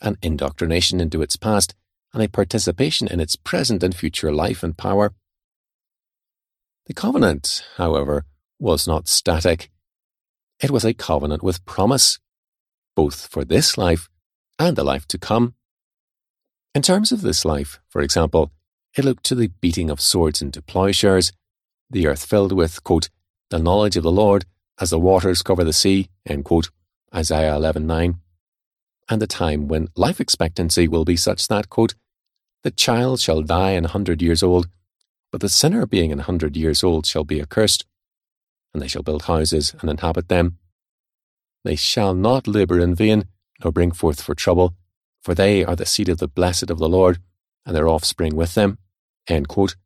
an 0.00 0.18
indoctrination 0.22 1.00
into 1.00 1.22
its 1.22 1.36
past, 1.36 1.74
and 2.12 2.22
a 2.22 2.28
participation 2.28 3.08
in 3.08 3.20
its 3.20 3.36
present 3.36 3.82
and 3.82 3.94
future 3.94 4.32
life 4.32 4.62
and 4.62 4.76
power. 4.76 5.14
The 6.86 6.94
covenant, 6.94 7.64
however, 7.76 8.24
was 8.58 8.86
not 8.86 9.08
static. 9.08 9.70
It 10.62 10.70
was 10.70 10.84
a 10.84 10.94
covenant 10.94 11.42
with 11.42 11.64
promise, 11.64 12.18
both 12.94 13.26
for 13.26 13.44
this 13.44 13.76
life 13.78 14.08
and 14.58 14.76
the 14.76 14.84
life 14.84 15.06
to 15.08 15.18
come. 15.18 15.54
In 16.74 16.82
terms 16.82 17.10
of 17.12 17.22
this 17.22 17.44
life, 17.44 17.80
for 17.88 18.02
example, 18.02 18.52
it 18.96 19.04
looked 19.04 19.24
to 19.24 19.34
the 19.34 19.48
beating 19.60 19.90
of 19.90 20.00
swords 20.00 20.40
into 20.40 20.62
plowshares, 20.62 21.32
the 21.90 22.06
earth 22.06 22.24
filled 22.24 22.52
with, 22.52 22.82
quote, 22.84 23.08
the 23.50 23.58
knowledge 23.58 23.96
of 23.96 24.02
the 24.02 24.12
Lord 24.12 24.46
as 24.78 24.90
the 24.90 24.98
waters 24.98 25.42
cover 25.42 25.64
the 25.64 25.72
sea, 25.72 26.08
end 26.26 26.44
quote, 26.44 26.70
Isaiah 27.14 27.52
11.9, 27.54 28.16
and 29.08 29.22
the 29.22 29.26
time 29.26 29.68
when 29.68 29.88
life 29.96 30.20
expectancy 30.20 30.88
will 30.88 31.04
be 31.04 31.16
such 31.16 31.48
that, 31.48 31.68
quote, 31.68 31.94
the 32.62 32.70
child 32.70 33.20
shall 33.20 33.42
die 33.42 33.72
an 33.72 33.84
hundred 33.84 34.22
years 34.22 34.42
old, 34.42 34.68
but 35.30 35.40
the 35.40 35.48
sinner 35.48 35.86
being 35.86 36.10
an 36.10 36.20
hundred 36.20 36.56
years 36.56 36.82
old 36.82 37.06
shall 37.06 37.24
be 37.24 37.40
accursed, 37.40 37.84
and 38.72 38.82
they 38.82 38.88
shall 38.88 39.02
build 39.02 39.24
houses 39.24 39.74
and 39.80 39.90
inhabit 39.90 40.28
them. 40.28 40.58
They 41.64 41.76
shall 41.76 42.14
not 42.14 42.48
labour 42.48 42.80
in 42.80 42.94
vain, 42.94 43.24
nor 43.62 43.70
bring 43.70 43.92
forth 43.92 44.22
for 44.22 44.34
trouble, 44.34 44.74
for 45.22 45.34
they 45.34 45.64
are 45.64 45.76
the 45.76 45.86
seed 45.86 46.08
of 46.08 46.18
the 46.18 46.28
blessed 46.28 46.70
of 46.70 46.78
the 46.78 46.88
Lord, 46.88 47.18
and 47.66 47.76
their 47.76 47.88
offspring 47.88 48.34
with 48.34 48.54
them. 48.54 48.78
End 49.28 49.48
quote. 49.48 49.76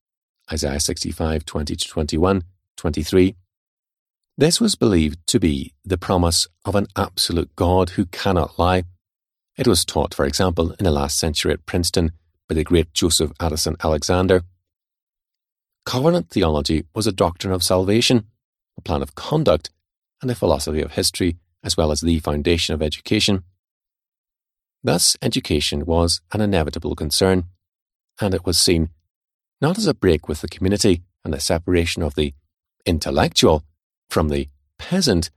Isaiah 0.51 0.81
65, 0.81 1.45
20 1.45 1.77
to 1.77 1.89
21, 1.89 2.43
23. 2.77 3.37
This 4.37 4.61
was 4.61 4.77
believed 4.77 5.19
to 5.27 5.41
be 5.41 5.75
the 5.85 5.99
promise 5.99 6.47
of 6.65 6.75
an 6.75 6.87
absolute 6.97 7.55
God 7.57 7.91
who 7.91 8.07
cannot 8.07 8.59
lie. 8.59 8.85
It 9.57 9.67
was 9.67 9.85
taught, 9.85 10.15
for 10.15 10.25
example, 10.25 10.73
in 10.79 10.85
the 10.85 10.93
last 10.93 11.19
century 11.19 11.53
at 11.53 11.67
Princeton 11.67 12.13
by 12.49 12.55
the 12.55 12.65
great 12.65 12.95
Joseph 12.95 13.33
Addison 13.41 13.77
Alexander. 13.83 14.43
Covenant 15.85 16.31
theology 16.31 16.85
was 16.95 17.07
a 17.07 17.13
doctrine 17.13 17.53
of 17.53 17.63
salvation, 17.63 18.27
a 18.77 18.81
plan 18.81 19.03
of 19.03 19.15
conduct, 19.15 19.71
and 20.23 20.31
a 20.31 20.35
philosophy 20.35 20.81
of 20.81 20.93
history, 20.93 21.37
as 21.65 21.77
well 21.77 21.91
as 21.91 22.01
the 22.01 22.21
foundation 22.21 22.75
of 22.75 22.83
education. 22.83 23.43
Thus, 24.83 25.17
education 25.21 25.85
was 25.85 26.21
an 26.33 26.41
inevitable 26.41 26.95
concern, 26.95 27.45
and 28.21 28.35
it 28.35 28.47
was 28.47 28.59
seen 28.59 28.91
not 29.61 29.79
as 29.79 29.87
a 29.87 29.95
break 29.95 30.29
with 30.29 30.41
the 30.41 30.49
community 30.49 31.03
and 31.25 31.35
a 31.35 31.41
separation 31.41 32.03
of 32.03 32.15
the 32.15 32.35
intellectual 32.87 33.65
from 34.09 34.29
the 34.29 34.49
peasant, 34.79 35.31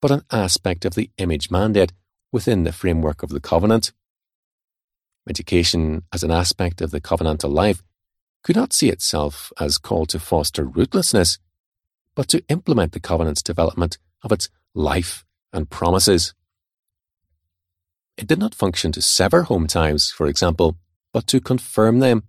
but 0.00 0.10
an 0.10 0.22
aspect 0.30 0.84
of 0.84 0.94
the 0.94 1.10
image 1.18 1.50
mandate 1.50 1.92
within 2.32 2.64
the 2.64 2.72
framework 2.72 3.22
of 3.22 3.30
the 3.30 3.40
covenant. 3.40 3.92
Education, 5.28 6.02
as 6.12 6.22
an 6.22 6.30
aspect 6.30 6.80
of 6.80 6.90
the 6.90 7.00
covenantal 7.00 7.50
life, 7.50 7.82
could 8.42 8.56
not 8.56 8.72
see 8.72 8.88
itself 8.88 9.52
as 9.58 9.78
called 9.78 10.08
to 10.10 10.20
foster 10.20 10.64
rootlessness, 10.64 11.38
but 12.14 12.28
to 12.28 12.44
implement 12.48 12.92
the 12.92 13.00
covenant's 13.00 13.42
development 13.42 13.98
of 14.22 14.32
its 14.32 14.48
life 14.74 15.24
and 15.52 15.68
promises. 15.68 16.34
It 18.16 18.26
did 18.26 18.38
not 18.38 18.54
function 18.54 18.92
to 18.92 19.02
sever 19.02 19.42
home 19.42 19.66
ties, 19.66 20.10
for 20.10 20.26
example, 20.26 20.76
but 21.12 21.26
to 21.26 21.40
confirm 21.40 21.98
them, 21.98 22.22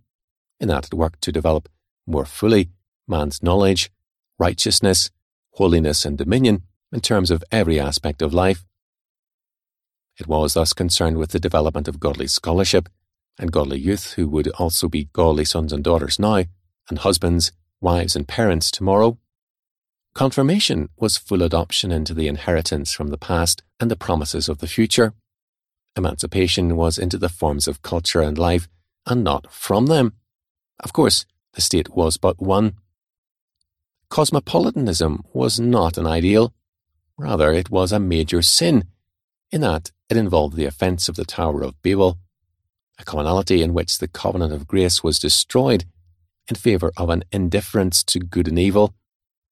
in 0.59 0.67
that 0.67 0.87
it 0.87 0.93
worked 0.93 1.21
to 1.21 1.31
develop 1.31 1.69
more 2.05 2.25
fully 2.25 2.69
man's 3.07 3.41
knowledge, 3.43 3.91
righteousness, 4.39 5.09
holiness, 5.51 6.05
and 6.05 6.17
dominion 6.17 6.63
in 6.91 7.01
terms 7.01 7.31
of 7.31 7.43
every 7.51 7.79
aspect 7.79 8.21
of 8.21 8.33
life. 8.33 8.63
It 10.19 10.27
was 10.27 10.53
thus 10.53 10.73
concerned 10.73 11.17
with 11.17 11.31
the 11.31 11.39
development 11.39 11.87
of 11.87 11.99
godly 11.99 12.27
scholarship 12.27 12.89
and 13.37 13.51
godly 13.51 13.79
youth 13.79 14.13
who 14.13 14.27
would 14.27 14.47
also 14.49 14.87
be 14.87 15.09
godly 15.13 15.45
sons 15.45 15.71
and 15.71 15.83
daughters 15.83 16.17
now, 16.17 16.43
and 16.89 16.99
husbands, 16.99 17.51
wives, 17.81 18.15
and 18.15 18.27
parents 18.27 18.71
tomorrow. 18.71 19.17
Confirmation 20.15 20.89
was 20.97 21.17
full 21.17 21.43
adoption 21.43 21.91
into 21.91 22.13
the 22.13 22.27
inheritance 22.27 22.91
from 22.91 23.09
the 23.09 23.17
past 23.17 23.61
and 23.79 23.91
the 23.91 23.95
promises 23.95 24.49
of 24.49 24.57
the 24.57 24.67
future. 24.67 25.13
Emancipation 25.95 26.75
was 26.75 26.97
into 26.97 27.17
the 27.17 27.29
forms 27.29 27.67
of 27.67 27.83
culture 27.83 28.21
and 28.21 28.37
life, 28.37 28.67
and 29.05 29.23
not 29.23 29.51
from 29.51 29.85
them. 29.85 30.13
Of 30.79 30.93
course, 30.93 31.25
the 31.53 31.61
state 31.61 31.89
was 31.89 32.17
but 32.17 32.41
one. 32.41 32.73
Cosmopolitanism 34.09 35.23
was 35.33 35.59
not 35.59 35.97
an 35.97 36.07
ideal. 36.07 36.53
Rather, 37.17 37.51
it 37.51 37.69
was 37.69 37.91
a 37.91 37.99
major 37.99 38.41
sin, 38.41 38.85
in 39.51 39.61
that 39.61 39.91
it 40.09 40.17
involved 40.17 40.55
the 40.55 40.65
offence 40.65 41.09
of 41.09 41.15
the 41.15 41.25
Tower 41.25 41.63
of 41.63 41.81
Babel, 41.81 42.19
a 42.99 43.03
commonality 43.03 43.61
in 43.61 43.73
which 43.73 43.97
the 43.97 44.07
covenant 44.07 44.53
of 44.53 44.67
grace 44.67 45.03
was 45.03 45.19
destroyed 45.19 45.85
in 46.47 46.55
favour 46.55 46.91
of 46.95 47.09
an 47.09 47.23
indifference 47.31 48.03
to 48.03 48.19
good 48.19 48.47
and 48.47 48.57
evil, 48.57 48.93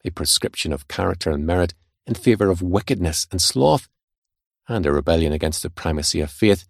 a 0.06 0.12
prescription 0.12 0.72
of 0.72 0.88
character 0.88 1.32
and 1.32 1.46
merit 1.46 1.74
in 2.08 2.14
favour 2.14 2.50
of 2.50 2.62
wickedness 2.62 3.28
and 3.32 3.42
sloth, 3.42 3.90
and 4.68 4.86
a 4.86 4.92
rebellion 4.92 5.34
against 5.34 5.64
the 5.64 5.70
primacy 5.70 6.22
of 6.22 6.32
faith 6.32 6.66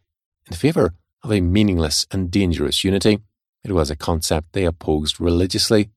in 0.47 0.55
favour 0.55 0.93
of 1.23 1.31
a 1.31 1.41
meaningless 1.41 2.07
and 2.11 2.31
dangerous 2.31 2.83
unity. 2.83 3.19
It 3.65 3.71
was 3.71 3.89
a 3.89 3.95
concept 3.95 4.53
they 4.53 4.63
opposed 4.63 5.19
religiously, 5.19 5.89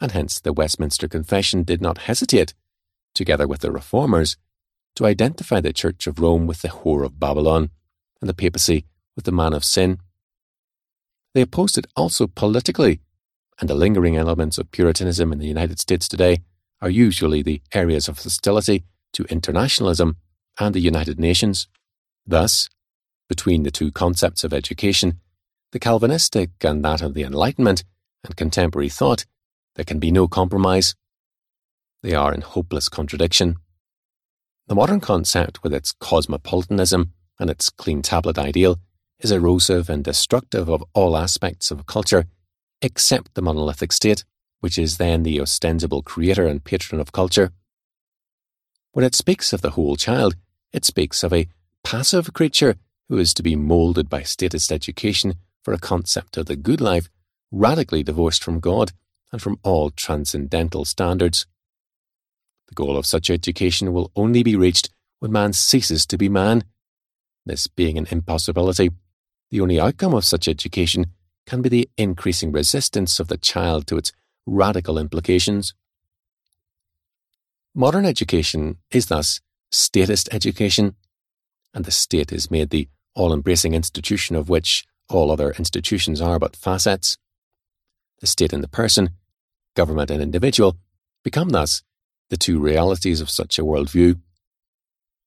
and 0.00 0.12
hence 0.12 0.40
the 0.40 0.54
Westminster 0.54 1.06
Confession 1.06 1.62
did 1.62 1.82
not 1.82 1.98
hesitate, 1.98 2.54
together 3.14 3.46
with 3.46 3.60
the 3.60 3.70
Reformers, 3.70 4.38
to 4.96 5.04
identify 5.04 5.60
the 5.60 5.74
Church 5.74 6.06
of 6.06 6.18
Rome 6.18 6.46
with 6.46 6.62
the 6.62 6.68
whore 6.68 7.04
of 7.04 7.20
Babylon 7.20 7.68
and 8.22 8.28
the 8.30 8.32
papacy 8.32 8.86
with 9.16 9.26
the 9.26 9.32
man 9.32 9.52
of 9.52 9.66
sin. 9.66 9.98
They 11.34 11.42
opposed 11.42 11.76
it 11.76 11.86
also 11.94 12.26
politically, 12.26 13.00
and 13.60 13.68
the 13.68 13.74
lingering 13.74 14.16
elements 14.16 14.56
of 14.56 14.70
Puritanism 14.70 15.30
in 15.30 15.38
the 15.38 15.46
United 15.46 15.78
States 15.78 16.08
today 16.08 16.38
are 16.80 16.88
usually 16.88 17.42
the 17.42 17.60
areas 17.74 18.08
of 18.08 18.18
hostility 18.18 18.84
to 19.12 19.24
internationalism 19.24 20.16
and 20.58 20.74
the 20.74 20.80
United 20.80 21.20
Nations. 21.20 21.68
Thus, 22.26 22.70
between 23.28 23.62
the 23.62 23.70
two 23.70 23.92
concepts 23.92 24.42
of 24.42 24.54
education, 24.54 25.20
the 25.74 25.80
Calvinistic 25.80 26.50
and 26.62 26.84
that 26.84 27.02
of 27.02 27.14
the 27.14 27.24
Enlightenment 27.24 27.82
and 28.22 28.36
contemporary 28.36 28.88
thought, 28.88 29.26
there 29.74 29.84
can 29.84 29.98
be 29.98 30.12
no 30.12 30.28
compromise. 30.28 30.94
They 32.00 32.14
are 32.14 32.32
in 32.32 32.42
hopeless 32.42 32.88
contradiction. 32.88 33.56
The 34.68 34.76
modern 34.76 35.00
concept, 35.00 35.64
with 35.64 35.74
its 35.74 35.90
cosmopolitanism 35.90 37.12
and 37.40 37.50
its 37.50 37.70
clean 37.70 38.02
tablet 38.02 38.38
ideal, 38.38 38.78
is 39.18 39.32
erosive 39.32 39.90
and 39.90 40.04
destructive 40.04 40.68
of 40.68 40.84
all 40.94 41.16
aspects 41.16 41.72
of 41.72 41.86
culture 41.86 42.26
except 42.80 43.34
the 43.34 43.42
monolithic 43.42 43.90
state, 43.90 44.24
which 44.60 44.78
is 44.78 44.98
then 44.98 45.24
the 45.24 45.40
ostensible 45.40 46.02
creator 46.02 46.46
and 46.46 46.62
patron 46.62 47.00
of 47.00 47.10
culture. 47.10 47.50
When 48.92 49.04
it 49.04 49.16
speaks 49.16 49.52
of 49.52 49.60
the 49.60 49.70
whole 49.70 49.96
child, 49.96 50.36
it 50.72 50.84
speaks 50.84 51.24
of 51.24 51.32
a 51.32 51.48
passive 51.82 52.32
creature 52.32 52.76
who 53.08 53.18
is 53.18 53.34
to 53.34 53.42
be 53.42 53.56
moulded 53.56 54.08
by 54.08 54.22
statist 54.22 54.70
education 54.70 55.34
for 55.64 55.72
a 55.72 55.78
concept 55.78 56.36
of 56.36 56.46
the 56.46 56.56
good 56.56 56.80
life 56.80 57.08
radically 57.50 58.02
divorced 58.02 58.44
from 58.44 58.60
God 58.60 58.92
and 59.32 59.42
from 59.42 59.58
all 59.64 59.90
transcendental 59.90 60.84
standards. 60.84 61.46
The 62.68 62.74
goal 62.74 62.96
of 62.96 63.06
such 63.06 63.30
education 63.30 63.92
will 63.92 64.12
only 64.14 64.42
be 64.42 64.54
reached 64.54 64.90
when 65.18 65.32
man 65.32 65.52
ceases 65.52 66.06
to 66.06 66.18
be 66.18 66.28
man. 66.28 66.64
This 67.46 67.66
being 67.66 67.98
an 67.98 68.06
impossibility, 68.10 68.90
the 69.50 69.60
only 69.60 69.80
outcome 69.80 70.14
of 70.14 70.24
such 70.24 70.48
education 70.48 71.06
can 71.46 71.62
be 71.62 71.68
the 71.68 71.88
increasing 71.96 72.52
resistance 72.52 73.18
of 73.18 73.28
the 73.28 73.36
child 73.36 73.86
to 73.86 73.96
its 73.96 74.12
radical 74.46 74.98
implications. 74.98 75.74
Modern 77.74 78.06
education 78.06 78.78
is 78.90 79.06
thus 79.06 79.40
statist 79.70 80.28
education, 80.32 80.94
and 81.72 81.84
the 81.84 81.90
state 81.90 82.32
is 82.32 82.50
made 82.50 82.70
the 82.70 82.88
all 83.14 83.32
embracing 83.32 83.74
institution 83.74 84.36
of 84.36 84.48
which 84.48 84.84
all 85.08 85.30
other 85.30 85.52
institutions 85.52 86.20
are 86.20 86.38
but 86.38 86.56
facets. 86.56 87.18
The 88.20 88.26
state 88.26 88.52
and 88.52 88.62
the 88.62 88.68
person, 88.68 89.10
government 89.74 90.10
and 90.10 90.22
individual, 90.22 90.76
become 91.22 91.50
thus 91.50 91.82
the 92.30 92.36
two 92.36 92.58
realities 92.58 93.20
of 93.20 93.30
such 93.30 93.58
a 93.58 93.64
worldview. 93.64 94.20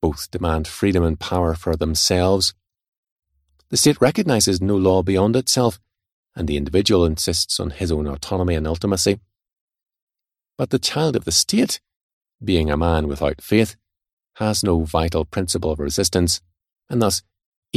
Both 0.01 0.31
demand 0.31 0.67
freedom 0.67 1.03
and 1.03 1.19
power 1.19 1.53
for 1.53 1.75
themselves. 1.75 2.53
The 3.69 3.77
state 3.77 3.99
recognizes 4.01 4.61
no 4.61 4.75
law 4.75 5.03
beyond 5.03 5.35
itself, 5.35 5.79
and 6.35 6.47
the 6.47 6.57
individual 6.57 7.05
insists 7.05 7.59
on 7.59 7.71
his 7.71 7.91
own 7.91 8.07
autonomy 8.07 8.55
and 8.55 8.65
ultimacy. 8.65 9.19
But 10.57 10.69
the 10.69 10.79
child 10.79 11.15
of 11.15 11.25
the 11.25 11.31
state, 11.31 11.79
being 12.43 12.69
a 12.71 12.77
man 12.77 13.07
without 13.07 13.41
faith, 13.41 13.75
has 14.35 14.63
no 14.63 14.83
vital 14.83 15.25
principle 15.25 15.71
of 15.71 15.79
resistance, 15.79 16.41
and 16.89 17.01
thus, 17.01 17.23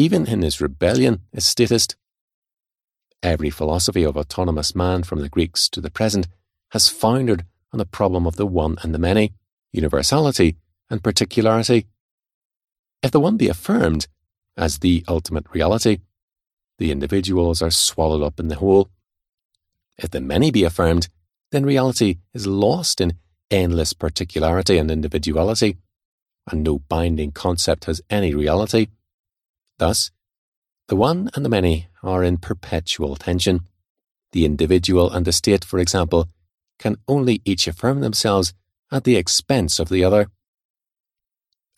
even 0.01 0.27
in 0.27 0.41
his 0.41 0.63
rebellion, 0.63 1.21
is 1.31 1.45
statist. 1.45 1.95
Every 3.23 3.51
philosophy 3.51 4.03
of 4.03 4.17
autonomous 4.17 4.75
man 4.75 5.03
from 5.03 5.21
the 5.21 5.29
Greeks 5.29 5.69
to 5.69 5.81
the 5.83 5.91
present 5.91 6.27
has 6.71 6.89
foundered 6.89 7.45
on 7.71 7.79
the 7.79 7.85
problem 7.85 8.27
of 8.27 8.37
the 8.37 8.47
one 8.47 8.79
and 8.83 8.95
the 8.95 8.99
many, 8.99 9.35
universality 9.73 10.57
and 10.89 11.05
particularity. 11.05 11.87
If 13.03 13.11
the 13.11 13.21
one 13.21 13.37
be 13.37 13.49
affirmed 13.49 14.07
as 14.57 14.79
the 14.79 15.05
ultimate 15.07 15.45
reality, 15.53 15.99
the 16.79 16.91
individuals 16.91 17.61
are 17.61 17.71
swallowed 17.71 18.23
up 18.23 18.41
in 18.41 18.49
the 18.49 18.57
whole. 18.57 18.89
If 19.99 20.13
the 20.13 20.23
many 20.23 20.51
be 20.51 20.65
affirmed, 20.65 21.11
then 21.53 21.67
reality 21.67 22.21
is 22.33 22.47
lost 22.47 23.03
in 23.03 23.19
endless 23.51 23.93
particularity 23.93 24.79
and 24.79 24.91
individuality, 24.91 25.77
and 26.51 26.65
no 26.65 26.79
binding 26.79 27.33
concept 27.33 27.85
has 27.85 28.01
any 28.09 28.35
reality. 28.35 28.87
Thus, 29.81 30.11
the 30.89 30.95
one 30.95 31.31
and 31.35 31.43
the 31.43 31.49
many 31.49 31.89
are 32.03 32.23
in 32.23 32.37
perpetual 32.37 33.17
tension. 33.17 33.61
The 34.33 34.45
individual 34.45 35.11
and 35.11 35.25
the 35.25 35.33
state, 35.33 35.65
for 35.65 35.79
example, 35.79 36.29
can 36.79 36.99
only 37.09 37.41
each 37.47 37.67
affirm 37.67 38.01
themselves 38.01 38.53
at 38.93 39.05
the 39.05 39.17
expense 39.17 39.79
of 39.79 39.89
the 39.89 40.05
other. 40.05 40.27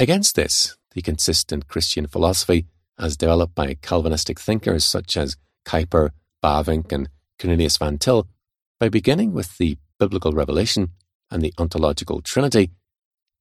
Against 0.01 0.35
this, 0.35 0.77
the 0.95 1.01
consistent 1.01 1.69
Christian 1.69 2.09
philosophy, 2.09 2.67
as 2.99 3.17
developed 3.17 3.55
by 3.55 3.75
Calvinistic 3.75 4.41
thinkers 4.41 4.85
such 4.85 5.17
as 5.17 5.37
Kuyper, 5.65 6.11
Bavinck, 6.43 6.91
and 6.91 7.09
Cornelius 7.39 7.77
Van 7.77 7.99
Til, 7.99 8.27
by 8.81 8.89
beginning 8.89 9.33
with 9.33 9.59
the 9.59 9.79
biblical 10.01 10.33
revelation 10.33 10.91
and 11.31 11.41
the 11.41 11.55
ontological 11.57 12.21
trinity, 12.21 12.71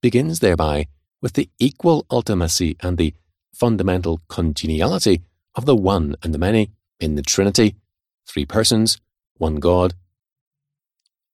begins 0.03 0.39
thereby 0.39 0.85
with 1.19 1.33
the 1.33 1.49
equal 1.57 2.05
ultimacy 2.11 2.75
and 2.83 2.99
the 2.99 3.15
fundamental 3.53 4.21
congeniality 4.27 5.21
of 5.55 5.65
the 5.65 5.75
one 5.75 6.15
and 6.23 6.33
the 6.33 6.39
many 6.39 6.71
in 6.99 7.15
the 7.15 7.21
Trinity, 7.21 7.75
three 8.27 8.45
persons, 8.45 8.99
one 9.37 9.55
God, 9.55 9.93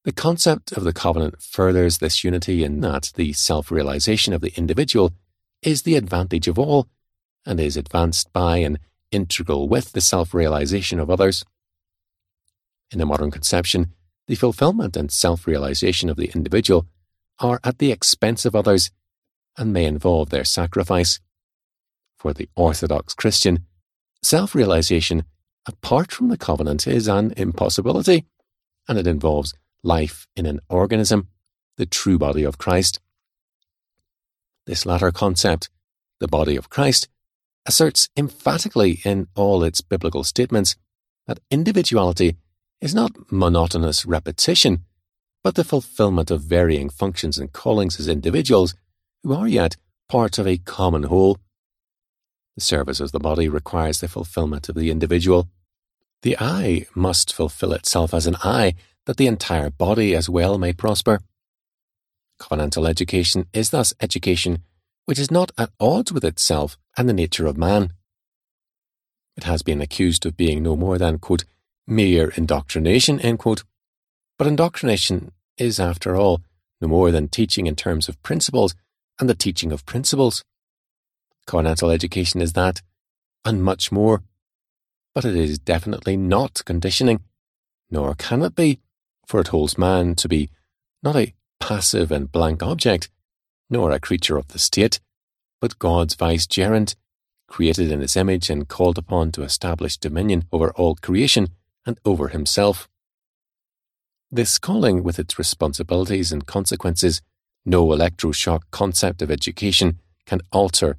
the 0.04 0.12
concept 0.12 0.72
of 0.72 0.84
the 0.84 0.92
covenant 0.92 1.42
furthers 1.42 1.98
this 1.98 2.24
unity 2.24 2.64
in 2.64 2.80
that 2.80 3.12
the 3.16 3.32
self 3.34 3.70
realization 3.70 4.32
of 4.32 4.40
the 4.40 4.54
individual 4.56 5.12
is 5.62 5.82
the 5.82 5.96
advantage 5.96 6.48
of 6.48 6.58
all 6.58 6.88
and 7.44 7.60
is 7.60 7.76
advanced 7.76 8.32
by 8.32 8.58
and 8.58 8.78
integral 9.10 9.68
with 9.68 9.92
the 9.92 10.00
self 10.00 10.32
realization 10.32 10.98
of 10.98 11.10
others. 11.10 11.44
In 12.90 12.98
the 12.98 13.06
modern 13.06 13.30
conception, 13.30 13.92
the 14.28 14.34
fulfillment 14.34 14.96
and 14.96 15.12
self 15.12 15.46
realization 15.46 16.08
of 16.08 16.16
the 16.16 16.30
individual 16.34 16.86
are 17.38 17.60
at 17.62 17.78
the 17.78 17.92
expense 17.92 18.44
of 18.44 18.56
others 18.56 18.90
and 19.56 19.72
may 19.72 19.84
involve 19.84 20.30
their 20.30 20.44
sacrifice. 20.44 21.20
For 22.18 22.32
the 22.32 22.48
Orthodox 22.56 23.14
Christian, 23.14 23.64
self 24.22 24.54
realization 24.54 25.24
apart 25.66 26.10
from 26.10 26.28
the 26.28 26.38
covenant 26.38 26.86
is 26.86 27.06
an 27.06 27.32
impossibility, 27.36 28.24
and 28.88 28.98
it 28.98 29.06
involves 29.06 29.54
life 29.84 30.26
in 30.34 30.46
an 30.46 30.60
organism, 30.68 31.28
the 31.76 31.86
true 31.86 32.18
body 32.18 32.42
of 32.42 32.58
Christ. 32.58 33.00
This 34.66 34.84
latter 34.84 35.12
concept, 35.12 35.70
the 36.20 36.26
body 36.26 36.56
of 36.56 36.70
Christ, 36.70 37.08
asserts 37.66 38.08
emphatically 38.16 39.00
in 39.04 39.28
all 39.36 39.62
its 39.62 39.80
biblical 39.80 40.24
statements 40.24 40.74
that 41.26 41.40
individuality 41.50 42.36
is 42.80 42.94
not 42.94 43.12
monotonous 43.30 44.06
repetition, 44.06 44.84
but 45.44 45.54
the 45.54 45.64
fulfillment 45.64 46.30
of 46.30 46.42
varying 46.42 46.88
functions 46.88 47.38
and 47.38 47.52
callings 47.52 48.00
as 48.00 48.08
individuals 48.08 48.74
who 49.22 49.34
are 49.34 49.48
yet 49.48 49.76
part 50.08 50.38
of 50.38 50.46
a 50.46 50.56
common 50.58 51.04
whole. 51.04 51.38
The 52.58 52.64
service 52.64 52.98
of 52.98 53.12
the 53.12 53.20
body 53.20 53.48
requires 53.48 54.00
the 54.00 54.08
fulfillment 54.08 54.68
of 54.68 54.74
the 54.74 54.90
individual. 54.90 55.48
The 56.22 56.36
eye 56.40 56.86
must 56.92 57.32
fulfill 57.32 57.72
itself 57.72 58.12
as 58.12 58.26
an 58.26 58.34
eye 58.42 58.74
that 59.06 59.16
the 59.16 59.28
entire 59.28 59.70
body 59.70 60.12
as 60.16 60.28
well 60.28 60.58
may 60.58 60.72
prosper. 60.72 61.20
Covenantal 62.40 62.88
education 62.88 63.46
is 63.52 63.70
thus 63.70 63.94
education 64.00 64.64
which 65.04 65.20
is 65.20 65.30
not 65.30 65.52
at 65.56 65.70
odds 65.78 66.10
with 66.10 66.24
itself 66.24 66.76
and 66.96 67.08
the 67.08 67.12
nature 67.12 67.46
of 67.46 67.56
man. 67.56 67.92
It 69.36 69.44
has 69.44 69.62
been 69.62 69.80
accused 69.80 70.26
of 70.26 70.36
being 70.36 70.60
no 70.60 70.74
more 70.74 70.98
than, 70.98 71.20
quote, 71.20 71.44
mere 71.86 72.30
indoctrination, 72.30 73.20
end 73.20 73.38
quote. 73.38 73.62
But 74.36 74.48
indoctrination 74.48 75.30
is, 75.58 75.78
after 75.78 76.16
all, 76.16 76.40
no 76.80 76.88
more 76.88 77.12
than 77.12 77.28
teaching 77.28 77.68
in 77.68 77.76
terms 77.76 78.08
of 78.08 78.20
principles 78.24 78.74
and 79.20 79.30
the 79.30 79.36
teaching 79.36 79.70
of 79.70 79.86
principles. 79.86 80.42
Covenantal 81.48 81.92
education 81.92 82.42
is 82.42 82.52
that, 82.52 82.82
and 83.42 83.64
much 83.64 83.90
more. 83.90 84.22
But 85.14 85.24
it 85.24 85.34
is 85.34 85.58
definitely 85.58 86.14
not 86.14 86.62
conditioning, 86.66 87.20
nor 87.90 88.14
can 88.14 88.42
it 88.42 88.54
be, 88.54 88.80
for 89.26 89.40
it 89.40 89.48
holds 89.48 89.78
man 89.78 90.14
to 90.16 90.28
be 90.28 90.50
not 91.02 91.16
a 91.16 91.32
passive 91.58 92.12
and 92.12 92.30
blank 92.30 92.62
object, 92.62 93.08
nor 93.70 93.90
a 93.90 93.98
creature 93.98 94.36
of 94.36 94.48
the 94.48 94.58
state, 94.58 95.00
but 95.58 95.78
God's 95.78 96.14
vicegerent, 96.14 96.94
created 97.48 97.90
in 97.90 98.00
his 98.00 98.14
image 98.14 98.50
and 98.50 98.68
called 98.68 98.98
upon 98.98 99.32
to 99.32 99.42
establish 99.42 99.96
dominion 99.96 100.44
over 100.52 100.70
all 100.72 100.96
creation 100.96 101.48
and 101.86 101.98
over 102.04 102.28
himself. 102.28 102.90
This 104.30 104.58
calling, 104.58 105.02
with 105.02 105.18
its 105.18 105.38
responsibilities 105.38 106.30
and 106.30 106.46
consequences, 106.46 107.22
no 107.64 107.86
electroshock 107.86 108.64
concept 108.70 109.22
of 109.22 109.30
education 109.30 109.98
can 110.26 110.42
alter 110.52 110.98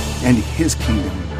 and 0.23 0.37
His 0.37 0.75
kingdom 0.75 1.30